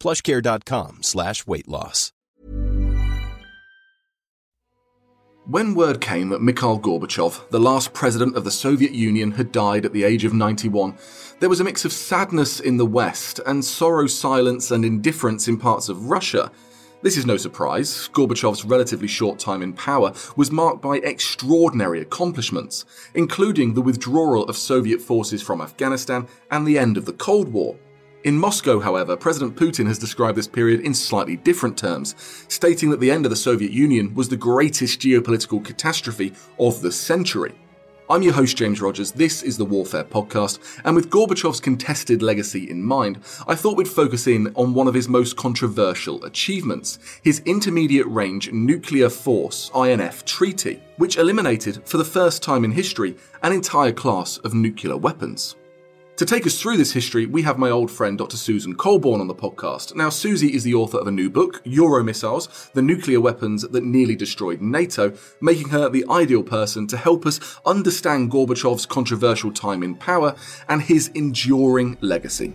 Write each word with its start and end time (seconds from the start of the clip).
plushcare.com 0.00 1.02
slash 1.02 1.46
weight 1.46 1.68
loss. 1.68 2.12
When 5.46 5.74
word 5.74 6.00
came 6.00 6.28
that 6.28 6.42
Mikhail 6.42 6.78
Gorbachev, 6.78 7.50
the 7.50 7.58
last 7.58 7.92
president 7.92 8.36
of 8.36 8.44
the 8.44 8.52
Soviet 8.52 8.92
Union, 8.92 9.32
had 9.32 9.50
died 9.50 9.84
at 9.84 9.92
the 9.92 10.04
age 10.04 10.24
of 10.24 10.32
91, 10.32 10.96
there 11.40 11.48
was 11.48 11.58
a 11.58 11.64
mix 11.64 11.84
of 11.84 11.92
sadness 11.92 12.60
in 12.60 12.76
the 12.76 12.86
West 12.86 13.40
and 13.46 13.64
sorrow, 13.64 14.06
silence, 14.06 14.70
and 14.70 14.84
indifference 14.84 15.48
in 15.48 15.58
parts 15.58 15.88
of 15.88 16.08
Russia. 16.08 16.52
This 17.02 17.16
is 17.16 17.26
no 17.26 17.36
surprise. 17.36 18.08
Gorbachev's 18.12 18.64
relatively 18.64 19.08
short 19.08 19.38
time 19.38 19.62
in 19.62 19.72
power 19.72 20.12
was 20.36 20.52
marked 20.52 20.82
by 20.82 20.98
extraordinary 20.98 22.00
accomplishments, 22.00 22.84
including 23.14 23.74
the 23.74 23.82
withdrawal 23.82 24.44
of 24.44 24.56
Soviet 24.56 25.00
forces 25.00 25.42
from 25.42 25.60
Afghanistan 25.60 26.28
and 26.50 26.64
the 26.64 26.78
end 26.78 26.96
of 26.96 27.06
the 27.06 27.14
Cold 27.14 27.48
War. 27.48 27.76
In 28.22 28.38
Moscow, 28.38 28.80
however, 28.80 29.16
President 29.16 29.56
Putin 29.56 29.86
has 29.86 29.98
described 29.98 30.36
this 30.36 30.46
period 30.46 30.80
in 30.80 30.92
slightly 30.92 31.36
different 31.36 31.78
terms, 31.78 32.14
stating 32.48 32.90
that 32.90 33.00
the 33.00 33.10
end 33.10 33.24
of 33.24 33.30
the 33.30 33.36
Soviet 33.36 33.70
Union 33.70 34.14
was 34.14 34.28
the 34.28 34.36
greatest 34.36 35.00
geopolitical 35.00 35.64
catastrophe 35.64 36.34
of 36.58 36.82
the 36.82 36.92
century. 36.92 37.54
I'm 38.10 38.20
your 38.20 38.34
host, 38.34 38.58
James 38.58 38.82
Rogers. 38.82 39.12
This 39.12 39.42
is 39.42 39.56
the 39.56 39.64
Warfare 39.64 40.04
Podcast, 40.04 40.58
and 40.84 40.94
with 40.94 41.08
Gorbachev's 41.08 41.60
contested 41.60 42.20
legacy 42.20 42.68
in 42.68 42.82
mind, 42.82 43.20
I 43.46 43.54
thought 43.54 43.78
we'd 43.78 43.88
focus 43.88 44.26
in 44.26 44.52
on 44.54 44.74
one 44.74 44.86
of 44.86 44.94
his 44.94 45.08
most 45.08 45.38
controversial 45.38 46.22
achievements 46.26 46.98
his 47.22 47.40
Intermediate 47.46 48.08
Range 48.08 48.52
Nuclear 48.52 49.08
Force 49.08 49.70
INF 49.74 50.26
Treaty, 50.26 50.82
which 50.98 51.16
eliminated, 51.16 51.88
for 51.88 51.96
the 51.96 52.04
first 52.04 52.42
time 52.42 52.66
in 52.66 52.72
history, 52.72 53.16
an 53.42 53.54
entire 53.54 53.92
class 53.92 54.36
of 54.38 54.52
nuclear 54.52 54.98
weapons. 54.98 55.56
To 56.20 56.26
take 56.26 56.46
us 56.46 56.60
through 56.60 56.76
this 56.76 56.92
history, 56.92 57.24
we 57.24 57.40
have 57.44 57.56
my 57.56 57.70
old 57.70 57.90
friend 57.90 58.18
Dr. 58.18 58.36
Susan 58.36 58.74
Colbourn 58.74 59.22
on 59.22 59.26
the 59.26 59.34
podcast. 59.34 59.94
Now, 59.94 60.10
Susie 60.10 60.54
is 60.54 60.62
the 60.62 60.74
author 60.74 60.98
of 60.98 61.06
a 61.06 61.10
new 61.10 61.30
book, 61.30 61.64
Euromissiles 61.64 62.70
The 62.72 62.82
Nuclear 62.82 63.22
Weapons 63.22 63.62
That 63.62 63.84
Nearly 63.84 64.16
Destroyed 64.16 64.60
NATO, 64.60 65.14
making 65.40 65.70
her 65.70 65.88
the 65.88 66.04
ideal 66.10 66.42
person 66.42 66.86
to 66.88 66.98
help 66.98 67.24
us 67.24 67.40
understand 67.64 68.30
Gorbachev's 68.30 68.84
controversial 68.84 69.50
time 69.50 69.82
in 69.82 69.94
power 69.94 70.36
and 70.68 70.82
his 70.82 71.08
enduring 71.14 71.96
legacy. 72.02 72.52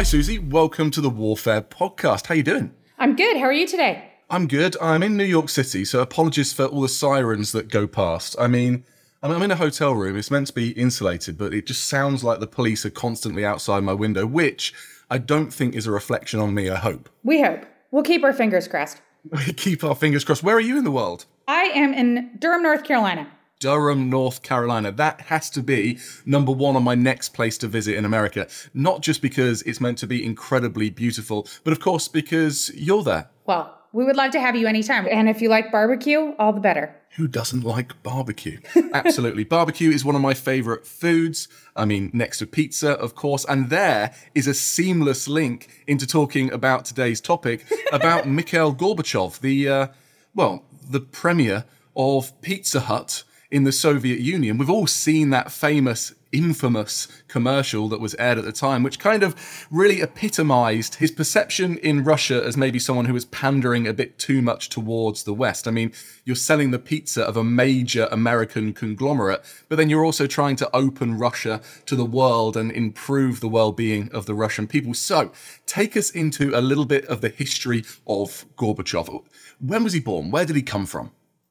Hi, 0.00 0.04
Susie. 0.04 0.38
Welcome 0.38 0.90
to 0.92 1.02
the 1.02 1.10
Warfare 1.10 1.60
Podcast. 1.60 2.28
How 2.28 2.32
are 2.32 2.36
you 2.38 2.42
doing? 2.42 2.72
I'm 2.98 3.14
good. 3.14 3.36
How 3.36 3.42
are 3.42 3.52
you 3.52 3.66
today? 3.66 4.12
I'm 4.30 4.48
good. 4.48 4.74
I'm 4.80 5.02
in 5.02 5.14
New 5.14 5.24
York 5.24 5.50
City, 5.50 5.84
so 5.84 6.00
apologies 6.00 6.54
for 6.54 6.64
all 6.64 6.80
the 6.80 6.88
sirens 6.88 7.52
that 7.52 7.68
go 7.68 7.86
past. 7.86 8.34
I 8.38 8.46
mean, 8.46 8.84
I'm 9.22 9.42
in 9.42 9.50
a 9.50 9.56
hotel 9.56 9.94
room. 9.94 10.16
It's 10.16 10.30
meant 10.30 10.46
to 10.46 10.54
be 10.54 10.70
insulated, 10.70 11.36
but 11.36 11.52
it 11.52 11.66
just 11.66 11.84
sounds 11.84 12.24
like 12.24 12.40
the 12.40 12.46
police 12.46 12.86
are 12.86 12.90
constantly 12.90 13.44
outside 13.44 13.84
my 13.84 13.92
window, 13.92 14.24
which 14.24 14.72
I 15.10 15.18
don't 15.18 15.52
think 15.52 15.74
is 15.74 15.86
a 15.86 15.90
reflection 15.90 16.40
on 16.40 16.54
me. 16.54 16.70
I 16.70 16.76
hope. 16.76 17.10
We 17.22 17.42
hope. 17.42 17.66
We'll 17.90 18.02
keep 18.02 18.24
our 18.24 18.32
fingers 18.32 18.68
crossed. 18.68 19.02
We 19.30 19.52
keep 19.52 19.84
our 19.84 19.94
fingers 19.94 20.24
crossed. 20.24 20.42
Where 20.42 20.56
are 20.56 20.60
you 20.60 20.78
in 20.78 20.84
the 20.84 20.90
world? 20.90 21.26
I 21.46 21.64
am 21.74 21.92
in 21.92 22.38
Durham, 22.38 22.62
North 22.62 22.84
Carolina. 22.84 23.30
Durham, 23.60 24.08
North 24.08 24.42
Carolina. 24.42 24.90
That 24.90 25.20
has 25.22 25.50
to 25.50 25.62
be 25.62 25.98
number 26.24 26.50
one 26.50 26.76
on 26.76 26.82
my 26.82 26.94
next 26.94 27.34
place 27.34 27.58
to 27.58 27.68
visit 27.68 27.94
in 27.94 28.06
America. 28.06 28.48
Not 28.72 29.02
just 29.02 29.20
because 29.20 29.62
it's 29.62 29.80
meant 29.80 29.98
to 29.98 30.06
be 30.06 30.24
incredibly 30.24 30.88
beautiful, 30.88 31.46
but 31.62 31.72
of 31.72 31.78
course 31.78 32.08
because 32.08 32.72
you're 32.74 33.02
there. 33.02 33.28
Well, 33.44 33.76
we 33.92 34.04
would 34.04 34.16
love 34.16 34.32
to 34.32 34.40
have 34.40 34.56
you 34.56 34.66
anytime. 34.66 35.06
And 35.10 35.28
if 35.28 35.42
you 35.42 35.48
like 35.48 35.70
barbecue, 35.70 36.32
all 36.38 36.52
the 36.52 36.60
better. 36.60 36.96
Who 37.16 37.28
doesn't 37.28 37.62
like 37.62 38.02
barbecue? 38.02 38.60
Absolutely. 38.94 39.44
barbecue 39.44 39.90
is 39.90 40.04
one 40.04 40.14
of 40.14 40.22
my 40.22 40.32
favorite 40.32 40.86
foods. 40.86 41.48
I 41.76 41.84
mean, 41.84 42.10
next 42.14 42.38
to 42.38 42.46
pizza, 42.46 42.92
of 42.92 43.14
course. 43.14 43.44
And 43.44 43.68
there 43.68 44.14
is 44.34 44.46
a 44.46 44.54
seamless 44.54 45.28
link 45.28 45.84
into 45.86 46.06
talking 46.06 46.52
about 46.52 46.84
today's 46.86 47.20
topic 47.20 47.66
about 47.92 48.26
Mikhail 48.26 48.74
Gorbachev, 48.74 49.40
the, 49.40 49.68
uh, 49.68 49.86
well, 50.34 50.64
the 50.88 51.00
premier 51.00 51.64
of 51.96 52.40
Pizza 52.40 52.80
Hut 52.80 53.24
in 53.50 53.64
the 53.64 53.72
Soviet 53.72 54.20
Union. 54.20 54.58
We've 54.58 54.70
all 54.70 54.86
seen 54.86 55.30
that 55.30 55.50
famous, 55.50 56.14
infamous 56.30 57.08
commercial 57.26 57.88
that 57.88 58.00
was 58.00 58.14
aired 58.14 58.38
at 58.38 58.44
the 58.44 58.52
time, 58.52 58.84
which 58.84 59.00
kind 59.00 59.24
of 59.24 59.66
really 59.70 60.00
epitomized 60.00 60.96
his 60.96 61.10
perception 61.10 61.76
in 61.78 62.04
Russia 62.04 62.42
as 62.44 62.56
maybe 62.56 62.78
someone 62.78 63.06
who 63.06 63.14
was 63.14 63.24
pandering 63.24 63.88
a 63.88 63.92
bit 63.92 64.18
too 64.18 64.40
much 64.40 64.68
towards 64.68 65.24
the 65.24 65.34
West. 65.34 65.66
I 65.66 65.72
mean, 65.72 65.92
you're 66.24 66.36
selling 66.36 66.70
the 66.70 66.78
pizza 66.78 67.24
of 67.24 67.36
a 67.36 67.42
major 67.42 68.08
American 68.12 68.72
conglomerate, 68.72 69.44
but 69.68 69.76
then 69.76 69.90
you're 69.90 70.04
also 70.04 70.28
trying 70.28 70.56
to 70.56 70.70
open 70.74 71.18
Russia 71.18 71.60
to 71.86 71.96
the 71.96 72.04
world 72.04 72.56
and 72.56 72.70
improve 72.70 73.40
the 73.40 73.48
well 73.48 73.72
being 73.72 74.08
of 74.12 74.26
the 74.26 74.34
Russian 74.34 74.68
people. 74.68 74.94
So, 74.94 75.32
take 75.66 75.96
us 75.96 76.10
into 76.10 76.56
a 76.56 76.60
little 76.60 76.84
bit 76.84 77.04
of 77.06 77.20
the 77.20 77.30
history 77.30 77.84
of 78.06 78.44
Gorbachev. 78.56 79.24
When 79.58 79.82
was 79.82 79.92
he 79.92 80.00
born? 80.00 80.30
Where 80.30 80.44
did 80.44 80.56
he 80.56 80.62
come 80.62 80.86
from? 80.86 81.10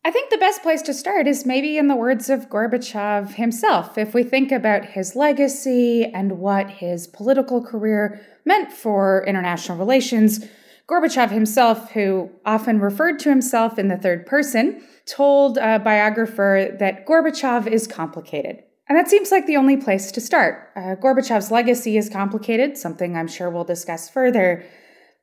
I 0.09 0.11
think 0.11 0.31
the 0.31 0.39
best 0.39 0.63
place 0.63 0.81
to 0.81 0.93
start 0.95 1.27
is 1.27 1.45
maybe 1.45 1.77
in 1.77 1.87
the 1.87 1.95
words 1.95 2.31
of 2.31 2.49
Gorbachev 2.49 3.35
himself. 3.35 3.95
If 3.95 4.15
we 4.15 4.23
think 4.23 4.51
about 4.51 4.83
his 4.83 5.15
legacy 5.15 6.03
and 6.03 6.39
what 6.39 6.67
his 6.67 7.05
political 7.05 7.63
career 7.63 8.19
meant 8.43 8.71
for 8.71 9.23
international 9.27 9.77
relations, 9.77 10.47
Gorbachev 10.87 11.29
himself, 11.29 11.91
who 11.91 12.31
often 12.43 12.79
referred 12.79 13.19
to 13.19 13.29
himself 13.29 13.77
in 13.77 13.87
the 13.87 13.97
third 13.97 14.25
person, 14.25 14.81
told 15.05 15.59
a 15.59 15.77
biographer 15.77 16.75
that 16.79 17.05
Gorbachev 17.05 17.67
is 17.67 17.85
complicated. 17.85 18.63
And 18.87 18.97
that 18.97 19.09
seems 19.09 19.29
like 19.29 19.45
the 19.45 19.57
only 19.57 19.77
place 19.77 20.11
to 20.13 20.19
start. 20.19 20.71
Uh, 20.75 20.95
Gorbachev's 20.95 21.51
legacy 21.51 21.97
is 21.97 22.09
complicated, 22.09 22.79
something 22.79 23.15
I'm 23.15 23.27
sure 23.27 23.51
we'll 23.51 23.63
discuss 23.63 24.09
further. 24.09 24.65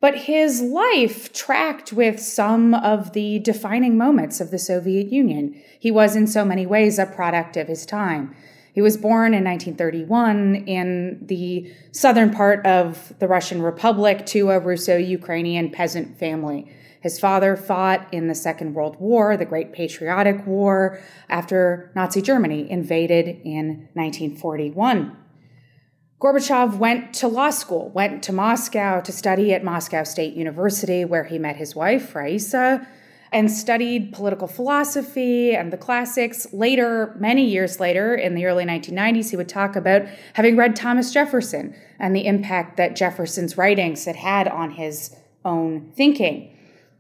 But 0.00 0.16
his 0.18 0.60
life 0.60 1.32
tracked 1.32 1.92
with 1.92 2.20
some 2.20 2.74
of 2.74 3.12
the 3.12 3.38
defining 3.38 3.96
moments 3.96 4.40
of 4.40 4.50
the 4.50 4.58
Soviet 4.58 5.10
Union. 5.10 5.60
He 5.78 5.90
was, 5.90 6.14
in 6.14 6.26
so 6.26 6.44
many 6.44 6.66
ways, 6.66 6.98
a 6.98 7.06
product 7.06 7.56
of 7.56 7.68
his 7.68 7.86
time. 7.86 8.34
He 8.74 8.82
was 8.82 8.98
born 8.98 9.32
in 9.32 9.42
1931 9.42 10.54
in 10.66 11.26
the 11.26 11.72
southern 11.92 12.30
part 12.30 12.64
of 12.66 13.14
the 13.20 13.26
Russian 13.26 13.62
Republic 13.62 14.26
to 14.26 14.50
a 14.50 14.60
Russo 14.60 14.98
Ukrainian 14.98 15.70
peasant 15.70 16.18
family. 16.18 16.70
His 17.00 17.18
father 17.18 17.56
fought 17.56 18.06
in 18.12 18.28
the 18.28 18.34
Second 18.34 18.74
World 18.74 18.96
War, 19.00 19.36
the 19.38 19.46
Great 19.46 19.72
Patriotic 19.72 20.46
War, 20.46 21.00
after 21.30 21.90
Nazi 21.94 22.20
Germany 22.20 22.70
invaded 22.70 23.40
in 23.44 23.88
1941. 23.94 25.16
Gorbachev 26.18 26.78
went 26.78 27.12
to 27.14 27.28
law 27.28 27.50
school, 27.50 27.90
went 27.90 28.22
to 28.22 28.32
Moscow 28.32 29.02
to 29.02 29.12
study 29.12 29.52
at 29.52 29.62
Moscow 29.62 30.02
State 30.02 30.32
University, 30.32 31.04
where 31.04 31.24
he 31.24 31.38
met 31.38 31.56
his 31.56 31.76
wife, 31.76 32.14
Raisa, 32.14 32.88
and 33.32 33.50
studied 33.50 34.14
political 34.14 34.48
philosophy 34.48 35.54
and 35.54 35.70
the 35.70 35.76
classics. 35.76 36.46
Later, 36.54 37.14
many 37.18 37.44
years 37.44 37.80
later, 37.80 38.14
in 38.14 38.34
the 38.34 38.46
early 38.46 38.64
1990s, 38.64 39.28
he 39.28 39.36
would 39.36 39.48
talk 39.48 39.76
about 39.76 40.06
having 40.32 40.56
read 40.56 40.74
Thomas 40.74 41.12
Jefferson 41.12 41.74
and 41.98 42.16
the 42.16 42.26
impact 42.26 42.78
that 42.78 42.96
Jefferson's 42.96 43.58
writings 43.58 44.06
had 44.06 44.16
had 44.16 44.48
on 44.48 44.70
his 44.70 45.14
own 45.44 45.92
thinking. 45.94 46.50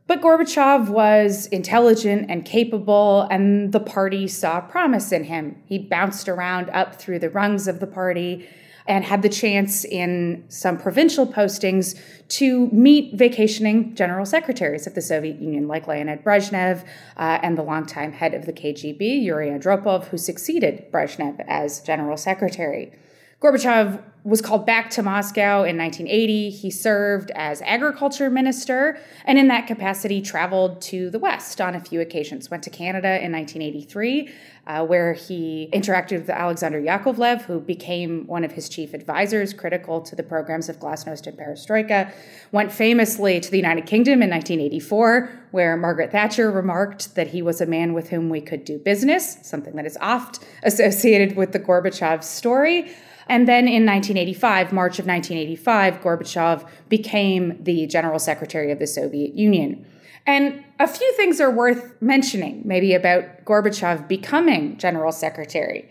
But 0.06 0.20
Gorbachev 0.20 0.90
was 0.90 1.46
intelligent 1.46 2.26
and 2.28 2.44
capable, 2.44 3.22
and 3.30 3.72
the 3.72 3.80
party 3.80 4.28
saw 4.28 4.60
promise 4.60 5.10
in 5.10 5.24
him. 5.24 5.56
He 5.64 5.78
bounced 5.78 6.28
around 6.28 6.68
up 6.70 6.96
through 6.96 7.20
the 7.20 7.30
rungs 7.30 7.66
of 7.66 7.80
the 7.80 7.86
party 7.86 8.46
and 8.88 9.04
had 9.04 9.22
the 9.22 9.28
chance 9.28 9.84
in 9.84 10.44
some 10.48 10.78
provincial 10.78 11.26
postings 11.26 11.98
to 12.28 12.68
meet 12.68 13.14
vacationing 13.14 13.94
general 13.94 14.26
secretaries 14.26 14.86
of 14.86 14.94
the 14.94 15.02
Soviet 15.02 15.38
Union, 15.40 15.68
like 15.68 15.86
Leonid 15.86 16.24
Brezhnev 16.24 16.84
uh, 17.16 17.38
and 17.42 17.56
the 17.56 17.62
longtime 17.62 18.12
head 18.12 18.34
of 18.34 18.46
the 18.46 18.52
KGB, 18.52 19.22
Yuri 19.22 19.48
Andropov, 19.48 20.06
who 20.06 20.18
succeeded 20.18 20.90
Brezhnev 20.90 21.44
as 21.46 21.80
general 21.80 22.16
secretary. 22.16 22.92
Gorbachev 23.40 24.02
was 24.26 24.42
called 24.42 24.66
back 24.66 24.90
to 24.90 25.04
Moscow 25.04 25.62
in 25.62 25.78
1980. 25.78 26.50
He 26.50 26.68
served 26.68 27.30
as 27.36 27.62
agriculture 27.62 28.28
minister 28.28 28.98
and, 29.24 29.38
in 29.38 29.46
that 29.48 29.68
capacity, 29.68 30.20
traveled 30.20 30.82
to 30.82 31.10
the 31.10 31.18
West 31.20 31.60
on 31.60 31.76
a 31.76 31.80
few 31.80 32.00
occasions. 32.00 32.50
Went 32.50 32.64
to 32.64 32.70
Canada 32.70 33.24
in 33.24 33.30
1983, 33.30 34.28
uh, 34.66 34.84
where 34.84 35.12
he 35.12 35.68
interacted 35.72 36.18
with 36.18 36.30
Alexander 36.30 36.82
Yakovlev, 36.82 37.42
who 37.42 37.60
became 37.60 38.26
one 38.26 38.42
of 38.42 38.50
his 38.50 38.68
chief 38.68 38.94
advisors, 38.94 39.54
critical 39.54 40.00
to 40.00 40.16
the 40.16 40.24
programs 40.24 40.68
of 40.68 40.80
Glasnost 40.80 41.28
and 41.28 41.38
Perestroika. 41.38 42.10
Went 42.50 42.72
famously 42.72 43.38
to 43.38 43.48
the 43.48 43.58
United 43.58 43.86
Kingdom 43.86 44.22
in 44.22 44.30
1984, 44.30 45.30
where 45.52 45.76
Margaret 45.76 46.10
Thatcher 46.10 46.50
remarked 46.50 47.14
that 47.14 47.28
he 47.28 47.42
was 47.42 47.60
a 47.60 47.66
man 47.66 47.94
with 47.94 48.08
whom 48.08 48.28
we 48.28 48.40
could 48.40 48.64
do 48.64 48.76
business, 48.76 49.38
something 49.42 49.76
that 49.76 49.86
is 49.86 49.96
oft 50.00 50.44
associated 50.64 51.36
with 51.36 51.52
the 51.52 51.60
Gorbachev 51.60 52.24
story. 52.24 52.90
And 53.28 53.48
then 53.48 53.66
in 53.66 53.84
1985, 53.84 54.72
March 54.72 54.98
of 54.98 55.06
1985, 55.06 56.00
Gorbachev 56.00 56.68
became 56.88 57.62
the 57.62 57.86
general 57.86 58.18
secretary 58.18 58.70
of 58.70 58.78
the 58.78 58.86
Soviet 58.86 59.34
Union. 59.34 59.84
And 60.26 60.64
a 60.78 60.86
few 60.86 61.12
things 61.14 61.40
are 61.40 61.50
worth 61.50 62.00
mentioning, 62.00 62.62
maybe 62.64 62.94
about 62.94 63.44
Gorbachev 63.44 64.08
becoming 64.08 64.76
general 64.76 65.12
secretary 65.12 65.88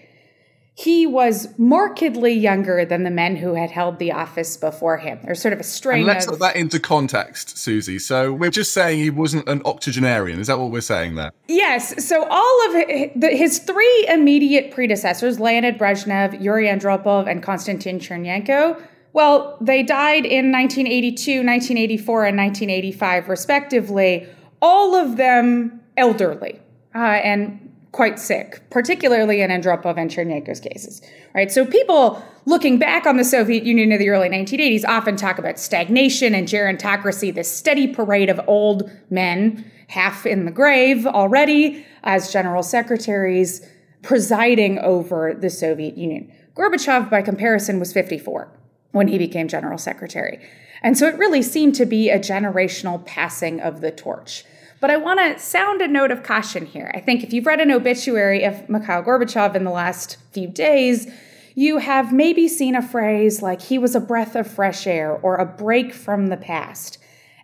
he 0.78 1.08
was 1.08 1.48
markedly 1.58 2.34
younger 2.34 2.84
than 2.84 3.04
the 3.04 3.10
men 3.10 3.38
who 3.38 3.54
had 3.54 3.72
held 3.72 3.98
the 3.98 4.12
office 4.12 4.58
before 4.58 4.98
him. 4.98 5.18
There's 5.24 5.42
sort 5.42 5.54
of 5.54 5.60
a 5.62 5.64
strain. 5.64 6.00
And 6.00 6.08
let's 6.08 6.26
of, 6.26 6.32
put 6.32 6.40
that 6.40 6.58
into 6.58 6.82
context, 6.82 7.58
Susie. 7.58 7.98
So 7.98 8.34
we're 8.34 8.52
just 8.52 8.74
saying 8.74 9.00
he 9.00 9.10
wasn't 9.10 9.48
an 9.48 9.62
octogenarian. 9.64 10.38
Is 10.42 10.48
that 10.48 10.60
what 10.60 10.72
we're 10.72 10.82
saying 10.82 11.16
there? 11.16 11.32
Yes. 11.48 12.06
So 12.06 12.28
all 12.30 12.66
of 12.68 12.90
his 13.22 13.60
three 13.60 14.08
immediate 14.10 14.72
predecessors, 14.72 15.40
Leonid 15.40 15.78
Brezhnev, 15.78 16.44
Yuri 16.44 16.68
Andropov, 16.68 17.32
and 17.32 17.42
Konstantin 17.42 17.98
Chernenko, 17.98 18.82
well, 19.14 19.58
they 19.62 19.82
died 19.82 20.26
in 20.26 20.52
1982, 20.52 21.38
1984, 21.38 22.26
and 22.26 22.38
1985, 22.38 23.30
respectively. 23.30 24.28
All 24.62 24.94
of 24.94 25.16
them 25.16 25.80
elderly. 25.96 26.60
Uh, 26.94 27.00
and 27.00 27.65
quite 27.96 28.20
sick, 28.20 28.62
particularly 28.72 29.42
in 29.42 29.50
Andropov 29.50 29.98
and 29.98 30.12
Chernenko's 30.12 30.60
cases, 30.60 31.02
right? 31.34 31.50
So 31.50 31.66
people 31.66 32.22
looking 32.46 32.78
back 32.78 33.06
on 33.06 33.16
the 33.16 33.24
Soviet 33.24 33.64
Union 33.64 33.94
in 33.94 34.00
the 34.00 34.10
early 34.10 34.28
1980s 34.28 34.84
often 34.86 35.16
talk 35.16 35.40
about 35.40 35.58
stagnation 35.58 36.36
and 36.36 36.46
gerontocracy, 36.46 37.34
this 37.34 37.50
steady 37.50 37.88
parade 37.88 38.30
of 38.30 38.42
old 38.48 38.92
men, 39.10 39.72
half 39.88 40.26
in 40.26 40.44
the 40.44 40.52
grave 40.52 41.08
already, 41.08 41.86
as 42.04 42.34
general 42.34 42.64
secretaries 42.64 43.66
presiding 44.02 44.78
over 44.80 45.34
the 45.34 45.50
Soviet 45.50 45.98
Union. 45.98 46.30
Gorbachev, 46.54 47.10
by 47.10 47.22
comparison, 47.22 47.80
was 47.80 47.94
54 47.94 48.52
when 48.92 49.08
he 49.08 49.18
became 49.18 49.48
general 49.48 49.78
secretary. 49.78 50.46
And 50.84 50.98
so 50.98 51.08
it 51.08 51.18
really 51.18 51.42
seemed 51.42 51.76
to 51.76 51.86
be 51.86 52.10
a 52.10 52.20
generational 52.20 53.06
passing 53.06 53.62
of 53.62 53.80
the 53.80 53.92
torch. 53.92 54.44
But 54.86 54.94
I 54.94 54.98
want 54.98 55.20
to 55.20 55.44
sound 55.44 55.82
a 55.82 55.88
note 55.88 56.12
of 56.12 56.22
caution 56.22 56.68
here. 56.68 56.92
I 56.94 57.00
think 57.00 57.24
if 57.24 57.34
you've 57.34 57.48
read 57.48 57.60
an 57.60 57.72
obituary 57.72 58.44
of 58.44 58.70
Mikhail 58.70 59.02
Gorbachev 59.02 59.56
in 59.56 59.64
the 59.64 59.72
last 59.72 60.18
few 60.32 60.48
days, 60.48 61.12
you 61.56 61.80
have 61.80 62.14
maybe 62.14 62.48
seen 62.48 62.76
a 62.76 62.84
phrase 62.84 63.42
like 63.42 63.64
he 63.64 63.80
was 63.80 63.96
a 63.96 64.00
breath 64.00 64.36
of 64.36 64.46
fresh 64.46 64.86
air 64.86 65.12
or 65.12 65.38
a 65.38 65.46
break 65.48 65.92
from 65.92 66.28
the 66.28 66.38
past. 66.38 67.00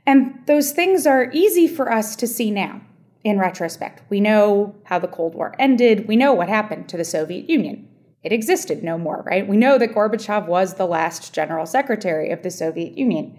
And 0.06 0.38
those 0.46 0.72
things 0.72 1.08
are 1.08 1.32
easy 1.34 1.68
for 1.68 1.92
us 1.92 2.16
to 2.18 2.28
see 2.28 2.52
now 2.52 2.82
in 3.24 3.40
retrospect. 3.40 4.04
We 4.08 4.20
know 4.20 4.76
how 4.84 5.00
the 5.00 5.08
Cold 5.08 5.34
War 5.34 5.56
ended, 5.58 6.08
we 6.08 6.16
know 6.16 6.34
what 6.34 6.48
happened 6.48 6.90
to 6.90 6.98
the 6.98 7.04
Soviet 7.04 7.50
Union. 7.50 7.88
It 8.22 8.32
existed 8.32 8.84
no 8.84 9.00
more, 9.00 9.24
right? 9.26 9.48
We 9.48 9.58
know 9.58 9.80
that 9.80 9.96
Gorbachev 9.96 10.46
was 10.46 10.76
the 10.76 10.86
last 10.86 11.34
general 11.34 11.66
secretary 11.66 12.30
of 12.30 12.44
the 12.44 12.52
Soviet 12.52 13.00
Union. 13.00 13.36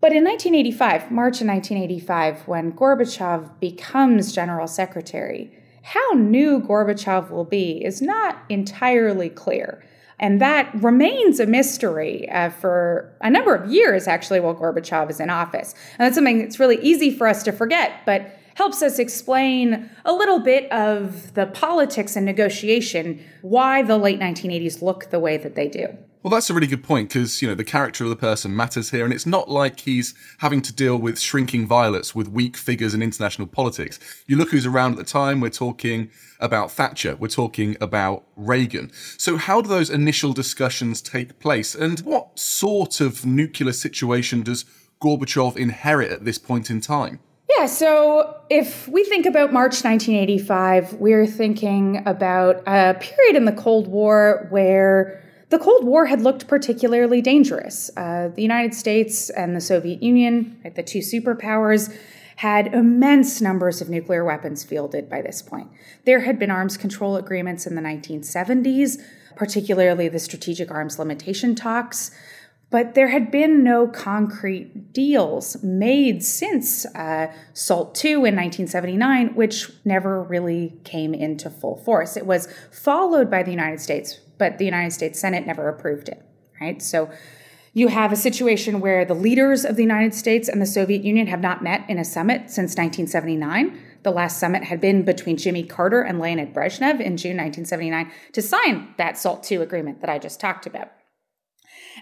But 0.00 0.12
in 0.12 0.24
1985, 0.24 1.10
March 1.10 1.42
of 1.42 1.46
1985, 1.46 2.48
when 2.48 2.72
Gorbachev 2.72 3.60
becomes 3.60 4.32
general 4.32 4.66
secretary, 4.66 5.52
how 5.82 6.12
new 6.12 6.60
Gorbachev 6.60 7.30
will 7.30 7.44
be 7.44 7.84
is 7.84 8.00
not 8.00 8.38
entirely 8.48 9.28
clear. 9.28 9.84
And 10.18 10.40
that 10.40 10.70
remains 10.74 11.38
a 11.38 11.46
mystery 11.46 12.28
uh, 12.30 12.50
for 12.50 13.12
a 13.20 13.30
number 13.30 13.54
of 13.54 13.70
years, 13.70 14.06
actually, 14.06 14.40
while 14.40 14.54
Gorbachev 14.54 15.10
is 15.10 15.20
in 15.20 15.28
office. 15.28 15.74
And 15.98 16.06
that's 16.06 16.14
something 16.14 16.38
that's 16.38 16.58
really 16.58 16.80
easy 16.80 17.10
for 17.10 17.26
us 17.26 17.42
to 17.42 17.52
forget, 17.52 17.92
but 18.06 18.38
helps 18.54 18.82
us 18.82 18.98
explain 18.98 19.90
a 20.04 20.12
little 20.12 20.38
bit 20.38 20.70
of 20.72 21.34
the 21.34 21.46
politics 21.46 22.16
and 22.16 22.26
negotiation, 22.26 23.22
why 23.42 23.82
the 23.82 23.96
late 23.96 24.20
1980s 24.20 24.82
look 24.82 25.10
the 25.10 25.20
way 25.20 25.36
that 25.36 25.54
they 25.54 25.68
do. 25.68 25.96
Well, 26.22 26.30
that's 26.30 26.50
a 26.50 26.54
really 26.54 26.66
good 26.66 26.84
point 26.84 27.08
because, 27.08 27.40
you 27.40 27.48
know, 27.48 27.54
the 27.54 27.64
character 27.64 28.04
of 28.04 28.10
the 28.10 28.16
person 28.16 28.54
matters 28.54 28.90
here. 28.90 29.04
And 29.04 29.14
it's 29.14 29.24
not 29.24 29.48
like 29.48 29.80
he's 29.80 30.12
having 30.38 30.60
to 30.62 30.72
deal 30.72 30.98
with 30.98 31.18
shrinking 31.18 31.66
violets 31.66 32.14
with 32.14 32.28
weak 32.28 32.58
figures 32.58 32.92
in 32.92 33.00
international 33.00 33.48
politics. 33.48 33.98
You 34.26 34.36
look 34.36 34.50
who's 34.50 34.66
around 34.66 34.92
at 34.92 34.98
the 34.98 35.04
time, 35.04 35.40
we're 35.40 35.48
talking 35.48 36.10
about 36.38 36.72
Thatcher, 36.72 37.16
we're 37.16 37.28
talking 37.28 37.74
about 37.80 38.24
Reagan. 38.36 38.90
So, 39.16 39.38
how 39.38 39.62
do 39.62 39.68
those 39.70 39.88
initial 39.88 40.34
discussions 40.34 41.00
take 41.00 41.38
place? 41.38 41.74
And 41.74 42.00
what 42.00 42.38
sort 42.38 43.00
of 43.00 43.24
nuclear 43.24 43.72
situation 43.72 44.42
does 44.42 44.66
Gorbachev 45.02 45.56
inherit 45.56 46.12
at 46.12 46.26
this 46.26 46.36
point 46.36 46.68
in 46.68 46.82
time? 46.82 47.20
Yeah, 47.56 47.64
so 47.64 48.36
if 48.50 48.86
we 48.88 49.04
think 49.04 49.24
about 49.24 49.54
March 49.54 49.82
1985, 49.82 50.94
we're 50.94 51.26
thinking 51.26 52.02
about 52.06 52.62
a 52.66 52.94
period 53.00 53.36
in 53.36 53.46
the 53.46 53.52
Cold 53.52 53.88
War 53.88 54.46
where 54.50 55.20
the 55.50 55.58
Cold 55.58 55.84
War 55.84 56.06
had 56.06 56.22
looked 56.22 56.46
particularly 56.46 57.20
dangerous. 57.20 57.90
Uh, 57.96 58.28
the 58.34 58.42
United 58.42 58.72
States 58.72 59.30
and 59.30 59.54
the 59.54 59.60
Soviet 59.60 60.02
Union, 60.02 60.60
right, 60.64 60.74
the 60.74 60.82
two 60.82 61.00
superpowers, 61.00 61.94
had 62.36 62.68
immense 62.68 63.40
numbers 63.40 63.80
of 63.82 63.90
nuclear 63.90 64.24
weapons 64.24 64.64
fielded 64.64 65.10
by 65.10 65.20
this 65.20 65.42
point. 65.42 65.68
There 66.06 66.20
had 66.20 66.38
been 66.38 66.50
arms 66.50 66.76
control 66.76 67.16
agreements 67.16 67.66
in 67.66 67.74
the 67.74 67.82
1970s, 67.82 68.98
particularly 69.36 70.08
the 70.08 70.20
Strategic 70.20 70.70
Arms 70.70 70.98
Limitation 70.98 71.54
talks, 71.54 72.12
but 72.70 72.94
there 72.94 73.08
had 73.08 73.32
been 73.32 73.64
no 73.64 73.88
concrete 73.88 74.92
deals 74.92 75.60
made 75.62 76.22
since 76.22 76.86
uh, 76.94 77.32
SALT 77.52 78.02
II 78.04 78.12
in 78.12 78.36
1979, 78.36 79.34
which 79.34 79.70
never 79.84 80.22
really 80.22 80.78
came 80.84 81.12
into 81.12 81.50
full 81.50 81.76
force. 81.76 82.16
It 82.16 82.24
was 82.24 82.46
followed 82.70 83.28
by 83.28 83.42
the 83.42 83.50
United 83.50 83.80
States 83.80 84.20
but 84.40 84.58
the 84.58 84.64
United 84.64 84.92
States 84.92 85.20
Senate 85.20 85.46
never 85.46 85.68
approved 85.68 86.08
it, 86.08 86.20
right? 86.60 86.82
So 86.82 87.10
you 87.74 87.88
have 87.88 88.10
a 88.10 88.16
situation 88.16 88.80
where 88.80 89.04
the 89.04 89.14
leaders 89.14 89.64
of 89.64 89.76
the 89.76 89.82
United 89.82 90.14
States 90.14 90.48
and 90.48 90.60
the 90.60 90.66
Soviet 90.66 91.04
Union 91.04 91.28
have 91.28 91.40
not 91.40 91.62
met 91.62 91.88
in 91.88 91.98
a 91.98 92.04
summit 92.04 92.50
since 92.50 92.70
1979. 92.70 93.78
The 94.02 94.10
last 94.10 94.40
summit 94.40 94.64
had 94.64 94.80
been 94.80 95.04
between 95.04 95.36
Jimmy 95.36 95.62
Carter 95.62 96.00
and 96.00 96.18
Leonid 96.18 96.52
Brezhnev 96.54 97.00
in 97.00 97.16
June 97.16 97.36
1979 97.36 98.10
to 98.32 98.42
sign 98.42 98.94
that 98.96 99.18
SALT 99.18 99.52
II 99.52 99.58
agreement 99.58 100.00
that 100.00 100.10
I 100.10 100.18
just 100.18 100.40
talked 100.40 100.66
about. 100.66 100.90